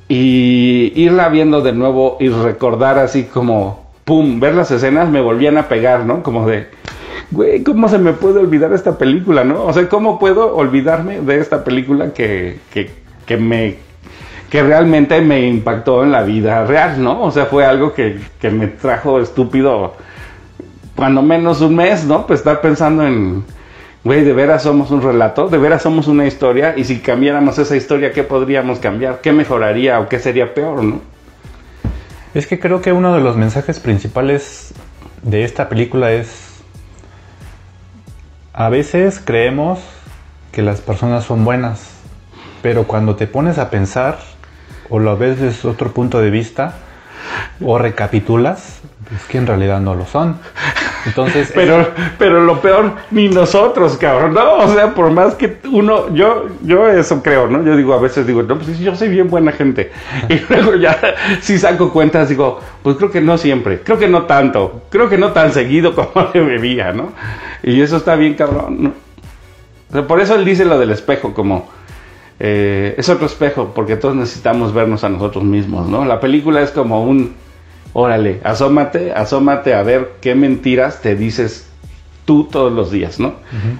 [0.08, 5.58] Y irla viendo de nuevo y recordar así como, pum, ver las escenas me volvían
[5.58, 6.24] a pegar, ¿no?
[6.24, 6.68] Como de,
[7.32, 9.66] güey, ¿cómo se me puede olvidar esta película, no?
[9.66, 12.90] O sea, ¿cómo puedo olvidarme de esta película que, que,
[13.26, 13.90] que me
[14.50, 17.22] que realmente me impactó en la vida real, ¿no?
[17.22, 19.94] O sea, fue algo que, que me trajo estúpido
[20.96, 22.26] cuando menos un mes, ¿no?
[22.26, 23.44] Pues estar pensando en,
[24.04, 27.76] güey, de veras somos un relato, de veras somos una historia, y si cambiáramos esa
[27.76, 29.22] historia, ¿qué podríamos cambiar?
[29.22, 31.00] ¿Qué mejoraría o qué sería peor, no?
[32.34, 34.74] Es que creo que uno de los mensajes principales
[35.22, 36.49] de esta película es,
[38.54, 39.80] a veces creemos
[40.52, 41.92] que las personas son buenas,
[42.62, 44.20] pero cuando te pones a pensar
[44.90, 46.74] o lo ves desde otro punto de vista
[47.62, 48.80] o recapitulas,
[49.16, 50.40] es que en realidad no lo son.
[51.06, 54.58] Entonces, Pero, pero lo peor, ni nosotros, cabrón, ¿no?
[54.58, 57.64] O sea, por más que uno, yo, yo eso creo, ¿no?
[57.64, 59.92] Yo digo, a veces digo, no, pues yo soy bien buena gente.
[60.30, 60.98] Y luego ya,
[61.42, 65.18] si saco cuentas, digo, pues creo que no siempre, creo que no tanto, creo que
[65.18, 67.10] no tan seguido como debería, ¿no?
[67.64, 68.94] Y eso está bien, cabrón,
[69.92, 70.08] ¿no?
[70.08, 71.68] Por eso él dice lo del espejo, como,
[72.40, 76.06] eh, es otro espejo, porque todos necesitamos vernos a nosotros mismos, ¿no?
[76.06, 77.34] La película es como un,
[77.94, 81.70] órale, asómate, asómate a ver qué mentiras te dices
[82.26, 83.34] tú todos los días, ¿no?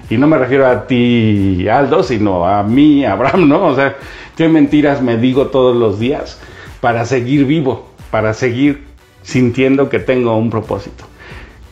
[0.08, 3.64] Y no me refiero a ti, Aldo, sino a mí, Abraham, ¿no?
[3.66, 3.96] O sea,
[4.36, 6.40] ¿qué mentiras me digo todos los días
[6.80, 8.86] para seguir vivo, para seguir
[9.22, 11.04] sintiendo que tengo un propósito?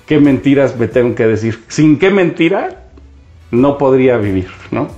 [0.06, 1.64] ¿Qué mentiras me tengo que decir?
[1.66, 2.84] ¿Sin qué mentira
[3.50, 4.88] no podría vivir, ¿no?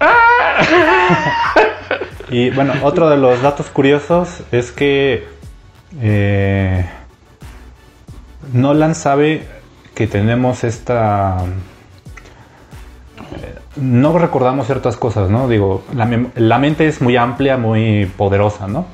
[2.30, 5.28] Y bueno, otro de los datos curiosos es que
[6.00, 6.84] eh,
[8.52, 9.46] Nolan sabe
[9.94, 11.36] que tenemos esta...
[13.36, 15.48] eh, No recordamos ciertas cosas, ¿no?
[15.48, 18.86] Digo, la, mente es muy amplia, muy poderosa, ¿no?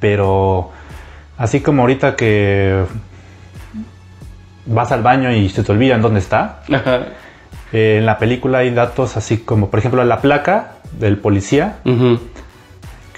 [0.00, 0.70] Pero
[1.36, 2.84] así como ahorita que
[4.66, 6.62] vas al baño y se te olvida en dónde está,
[7.72, 12.18] eh, en la película hay datos así como, por ejemplo, la placa del policía, Ujú.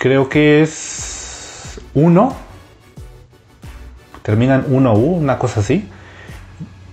[0.00, 2.34] Creo que es 1,
[4.22, 5.86] termina en 1U, una cosa así,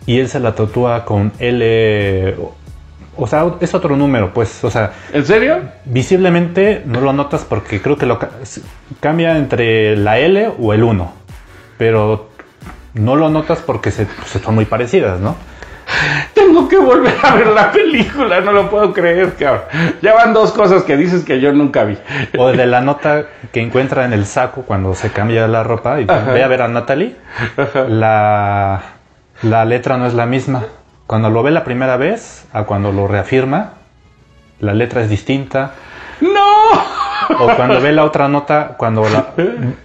[0.06, 2.36] y él se la tatúa con L,
[3.16, 5.62] o- sea, es otro número, pues, o sea, ¿En serio?
[5.86, 8.20] visiblemente no lo notas porque creo que lo
[9.00, 11.14] cambia entre la L o el 1,
[11.78, 12.30] pero
[12.94, 15.38] no lo notas porque se, se son muy parecidas, ¿no?
[16.34, 19.64] Tengo que volver a ver la película, no lo puedo creer, cabrón.
[20.02, 21.98] Ya van dos cosas que dices que yo nunca vi.
[22.38, 26.06] O de la nota que encuentra en el saco cuando se cambia la ropa y
[26.08, 26.32] Ajá.
[26.32, 27.16] ve a ver a Natalie,
[27.88, 28.82] la,
[29.44, 30.64] la letra no es la misma.
[31.06, 33.74] Cuando lo ve la primera vez a cuando lo reafirma,
[34.60, 35.72] la letra es distinta.
[36.22, 37.38] ¡No!
[37.40, 39.28] O cuando ve la otra nota, cuando la,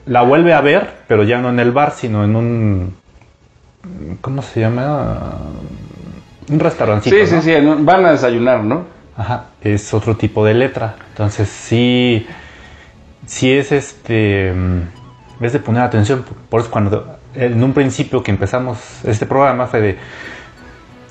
[0.07, 2.97] la vuelve a ver, pero ya no en el bar, sino en un...
[4.21, 5.19] ¿Cómo se llama?
[6.49, 7.15] Un restaurancito.
[7.17, 7.77] Sí, sí, ¿no?
[7.77, 8.85] sí, van a desayunar, ¿no?
[9.17, 10.97] Ajá, es otro tipo de letra.
[11.11, 12.27] Entonces sí,
[13.27, 16.25] sí es este, mm, es de poner atención.
[16.49, 19.99] Por eso cuando en un principio que empezamos este programa fue de,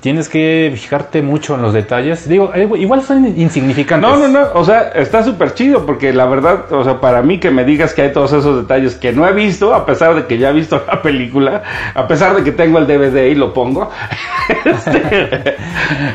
[0.02, 2.28] tienes que fijarte mucho en los detalles.
[2.28, 4.10] Digo, eh, igual son insignificantes.
[4.10, 7.38] No, no, no, o sea, está súper chido porque la verdad, o sea, para mí
[7.38, 10.26] que me digas que hay todos esos detalles que no he visto, a pesar de
[10.26, 11.62] que ya he visto la película,
[11.94, 13.90] a pesar de que tengo el DVD y lo pongo,
[14.64, 15.54] este,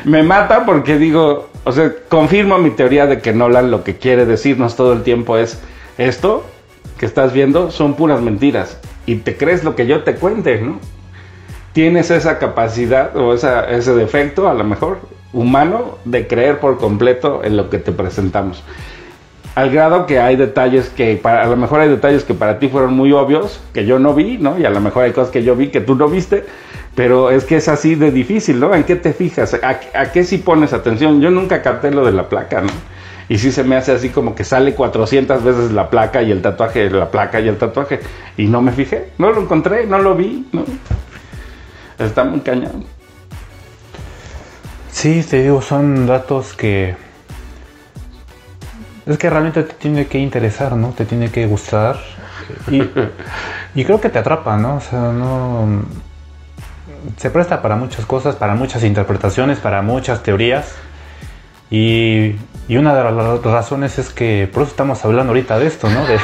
[0.04, 4.26] me mata porque digo, o sea, confirmo mi teoría de que Nolan lo que quiere
[4.26, 5.62] decirnos todo el tiempo es
[5.98, 6.46] esto
[7.00, 10.78] que estás viendo son puras mentiras y te crees lo que yo te cuente, ¿no?
[11.78, 14.98] Tienes esa capacidad o esa, ese defecto, a lo mejor,
[15.32, 18.64] humano, de creer por completo en lo que te presentamos.
[19.54, 22.68] Al grado que hay detalles que, para, a lo mejor hay detalles que para ti
[22.68, 24.58] fueron muy obvios, que yo no vi, ¿no?
[24.58, 26.46] Y a lo mejor hay cosas que yo vi que tú no viste,
[26.96, 28.74] pero es que es así de difícil, ¿no?
[28.74, 29.54] ¿En qué te fijas?
[29.54, 31.22] ¿A, a qué sí pones atención?
[31.22, 32.72] Yo nunca capté lo de la placa, ¿no?
[33.30, 36.42] Y sí se me hace así como que sale 400 veces la placa y el
[36.42, 38.00] tatuaje, la placa y el tatuaje.
[38.36, 40.66] Y no me fijé, no lo encontré, no lo vi, ¿no?
[42.00, 42.86] Está muy cañón.
[44.92, 46.96] Sí, te digo, son datos que...
[49.06, 50.90] Es que realmente te tiene que interesar, ¿no?
[50.90, 51.98] Te tiene que gustar.
[52.70, 52.82] Y,
[53.76, 54.78] y creo que te atrapa, ¿no?
[54.78, 55.84] O sea, no...
[57.18, 60.74] Se presta para muchas cosas, para muchas interpretaciones, para muchas teorías.
[61.70, 62.36] Y,
[62.68, 66.06] y una de las razones es que por eso estamos hablando ahorita de esto, ¿no?
[66.06, 66.20] De,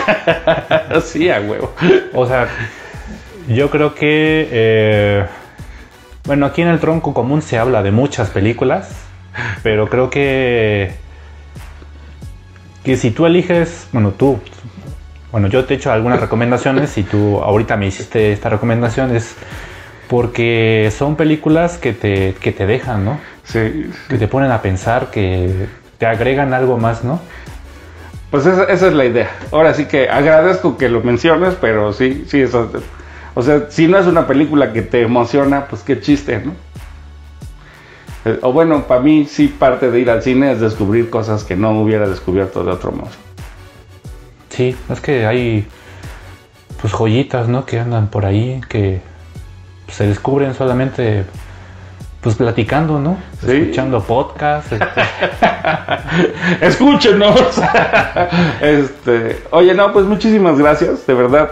[1.01, 1.73] sí, a huevo.
[2.13, 2.47] o sea,
[3.47, 4.49] yo creo que...
[4.51, 5.25] eh,
[6.25, 8.89] bueno, aquí en el tronco común se habla de muchas películas,
[9.63, 10.95] pero creo que
[12.83, 14.39] que si tú eliges, bueno, tú,
[15.31, 19.35] bueno, yo te he hecho algunas recomendaciones y tú ahorita me hiciste esta recomendación es
[20.09, 23.19] porque son películas que te, que te dejan, ¿no?
[23.43, 23.89] Sí.
[24.09, 25.67] Que te ponen a pensar, que
[25.97, 27.21] te agregan algo más, ¿no?
[28.29, 29.31] Pues esa, esa es la idea.
[29.51, 32.69] Ahora sí que agradezco que lo menciones, pero sí, sí, eso.
[33.35, 36.53] O sea, si no es una película que te emociona, pues qué chiste, ¿no?
[38.25, 41.55] Eh, O bueno, para mí sí parte de ir al cine es descubrir cosas que
[41.55, 43.09] no hubiera descubierto de otro modo.
[44.49, 45.67] Sí, es que hay
[46.79, 47.65] pues joyitas, ¿no?
[47.65, 49.01] Que andan por ahí, que
[49.87, 51.25] se descubren solamente
[52.21, 53.17] pues platicando, ¿no?
[53.45, 53.51] Sí.
[53.51, 54.71] Escuchando podcasts.
[54.71, 54.85] este,
[56.61, 57.41] Escúchenos.
[58.61, 61.49] este, oye, no, pues muchísimas gracias, de verdad.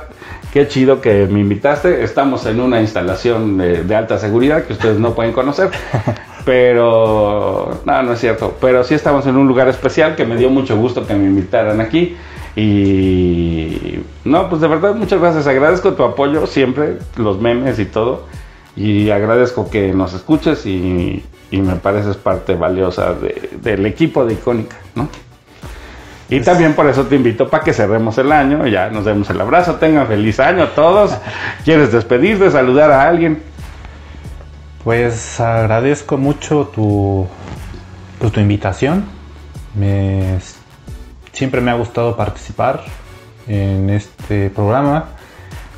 [0.54, 2.04] Qué chido que me invitaste.
[2.04, 5.70] Estamos en una instalación de, de alta seguridad que ustedes no pueden conocer.
[6.46, 8.56] Pero, no, no es cierto.
[8.60, 11.80] Pero sí estamos en un lugar especial que me dio mucho gusto que me invitaran
[11.80, 12.16] aquí.
[12.56, 15.48] Y, no, pues de verdad, muchas gracias.
[15.48, 18.24] Agradezco tu apoyo siempre, los memes y todo.
[18.76, 24.34] Y agradezco que nos escuches y, y me pareces parte valiosa de- del equipo de
[24.34, 25.08] Icónica, ¿no?
[26.32, 29.42] Y también por eso te invito para que cerremos el año, ya nos demos el
[29.42, 31.12] abrazo, tengan feliz año todos.
[31.66, 33.44] ¿Quieres despedirte, saludar a alguien?
[34.82, 37.28] Pues agradezco mucho tu,
[38.18, 39.04] pues, tu invitación.
[39.76, 40.40] Me,
[41.34, 42.86] siempre me ha gustado participar
[43.46, 45.08] en este programa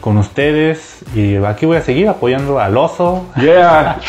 [0.01, 3.99] con ustedes y aquí voy a seguir apoyando al oso, Yeah.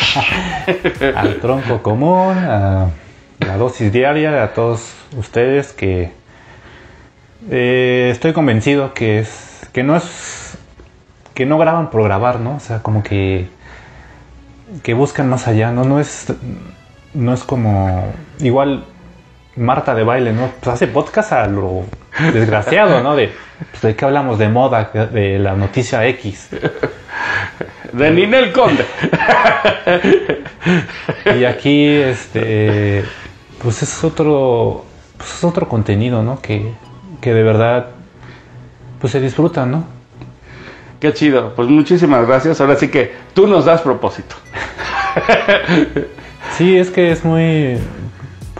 [1.16, 2.91] al tronco común, a
[3.39, 6.12] la dosis diaria, a todos ustedes que
[7.51, 10.57] eh, estoy convencido que es que no es
[11.35, 12.57] que no graban por grabar, ¿no?
[12.57, 13.49] O sea, como que
[14.83, 16.33] que buscan más allá, no no es
[17.12, 18.85] no es como igual
[19.57, 20.51] Marta de baile, ¿no?
[20.61, 21.85] Pues hace podcast a lo
[22.33, 23.15] desgraciado, ¿no?
[23.15, 23.31] De,
[23.71, 24.37] pues, ¿de qué hablamos?
[24.39, 26.49] De moda, de la noticia X.
[27.93, 28.85] De Ninel Conde.
[31.39, 33.05] Y aquí, este,
[33.62, 34.85] pues es otro,
[35.19, 36.41] pues es otro contenido, ¿no?
[36.41, 36.73] Que,
[37.25, 37.87] que de verdad,
[39.01, 39.87] pues se disfruta, ¿no?
[41.01, 41.55] Qué chido.
[41.55, 42.61] Pues muchísimas gracias.
[42.61, 44.37] Ahora sí que tú nos das propósito.
[46.59, 47.79] Sí, es que es muy,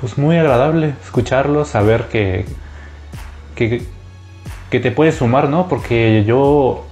[0.01, 2.45] pues muy agradable escucharlos, saber que,
[3.55, 3.85] que,
[4.69, 5.69] que te puedes sumar, ¿no?
[5.69, 6.86] Porque yo,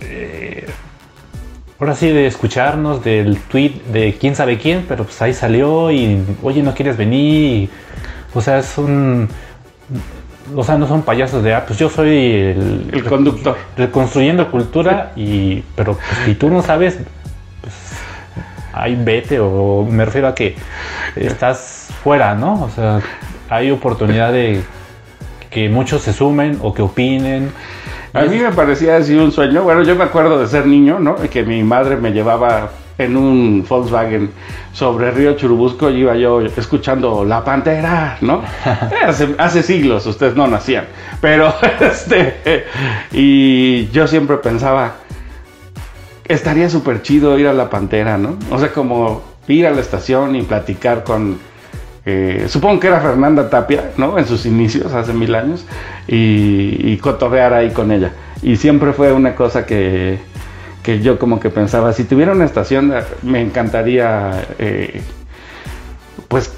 [0.00, 0.66] eh,
[1.78, 6.20] ahora sí, de escucharnos del tweet de quién sabe quién, pero pues ahí salió y,
[6.42, 7.44] oye, ¿no quieres venir?
[7.44, 7.70] Y,
[8.34, 9.28] o sea, es un...
[10.54, 13.56] O sea, no son payasos de, ah, pues yo soy el, El conductor.
[13.76, 16.98] reconstruyendo cultura y pero pues, si tú no sabes
[17.60, 17.74] pues
[18.72, 20.56] ahí vete o me refiero a que
[21.16, 23.00] estás fuera no o sea
[23.50, 24.62] hay oportunidad de
[25.50, 27.50] que muchos se sumen o que opinen
[28.12, 29.62] A mí me parecía así un sueño.
[29.62, 31.16] Bueno, yo me acuerdo de ser niño, ¿no?
[31.16, 34.30] Que mi madre me llevaba en un Volkswagen
[34.72, 38.42] sobre Río Churubusco y iba yo escuchando La Pantera, ¿no?
[39.06, 40.86] Hace, hace siglos ustedes no nacían.
[41.20, 42.64] Pero, este,
[43.12, 44.96] y yo siempre pensaba,
[46.26, 48.36] estaría súper chido ir a La Pantera, ¿no?
[48.50, 51.38] O sea, como ir a la estación y platicar con...
[52.04, 54.18] eh, supongo que era Fernanda Tapia, ¿no?
[54.18, 55.64] En sus inicios, hace mil años,
[56.06, 58.12] y, y cotorrear ahí con ella.
[58.42, 60.18] Y siempre fue una cosa que,
[60.88, 65.02] que yo como que pensaba, si tuviera una estación, me encantaría, eh,
[66.28, 66.50] pues,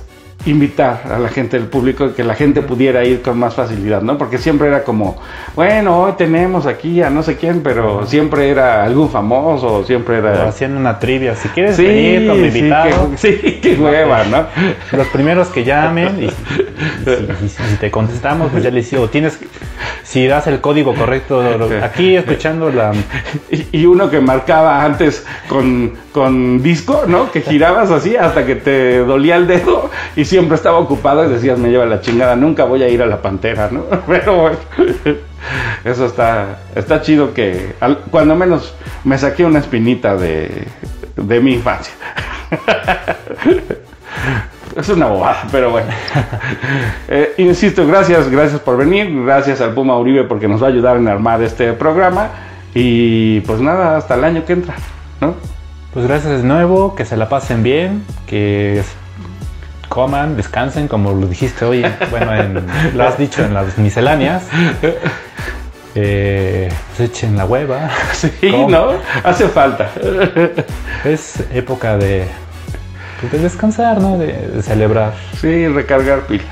[0.46, 4.16] invitar a la gente del público que la gente pudiera ir con más facilidad, ¿no?
[4.16, 5.20] Porque siempre era como,
[5.54, 10.48] bueno, hoy tenemos aquí a no sé quién, pero siempre era algún famoso, siempre era...
[10.48, 14.46] haciendo una trivia si quieres Sí, venir como sí, invitado qué, sí, qué hueva, ¿no?
[14.96, 19.08] los primeros que llamen y, y si, y si te contestamos pues ya les digo
[19.08, 19.38] tienes
[20.02, 21.42] si das el código correcto
[21.82, 22.92] aquí escuchando la
[23.50, 27.30] Y, y uno que marcaba antes con, con disco, ¿no?
[27.30, 31.58] Que girabas así hasta que te dolía el dedo y siempre estaba ocupado y decías,
[31.58, 33.84] me lleva la chingada, nunca voy a ir a la pantera, ¿no?
[34.06, 34.56] Pero bueno,
[35.84, 38.74] eso está, está chido que al- cuando menos
[39.04, 40.64] me saqué una espinita de,
[41.16, 41.94] de mi infancia.
[44.76, 45.88] Es una bobada, pero bueno.
[47.08, 50.96] Eh, insisto, gracias, gracias por venir, gracias al Puma Uribe porque nos va a ayudar
[50.96, 52.28] en armar este programa
[52.72, 54.76] y pues nada, hasta el año que entra,
[55.20, 55.34] ¿no?
[55.92, 58.82] Pues gracias de nuevo, que se la pasen bien, que
[59.88, 62.64] coman, descansen, como lo dijiste hoy, bueno, en-
[62.96, 64.44] lo has dicho en las misceláneas.
[65.96, 67.90] Eh, pues echen la hueva.
[68.12, 68.70] Sí, Coman.
[68.70, 68.86] ¿no?
[69.24, 69.90] Hace falta.
[71.04, 72.26] Es época de,
[73.20, 74.16] pues, de descansar, ¿no?
[74.16, 75.14] De, de celebrar.
[75.40, 76.44] Sí, recargar pila.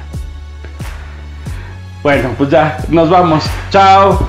[2.02, 3.44] Bueno, pues ya, nos vamos.
[3.70, 4.28] Chao.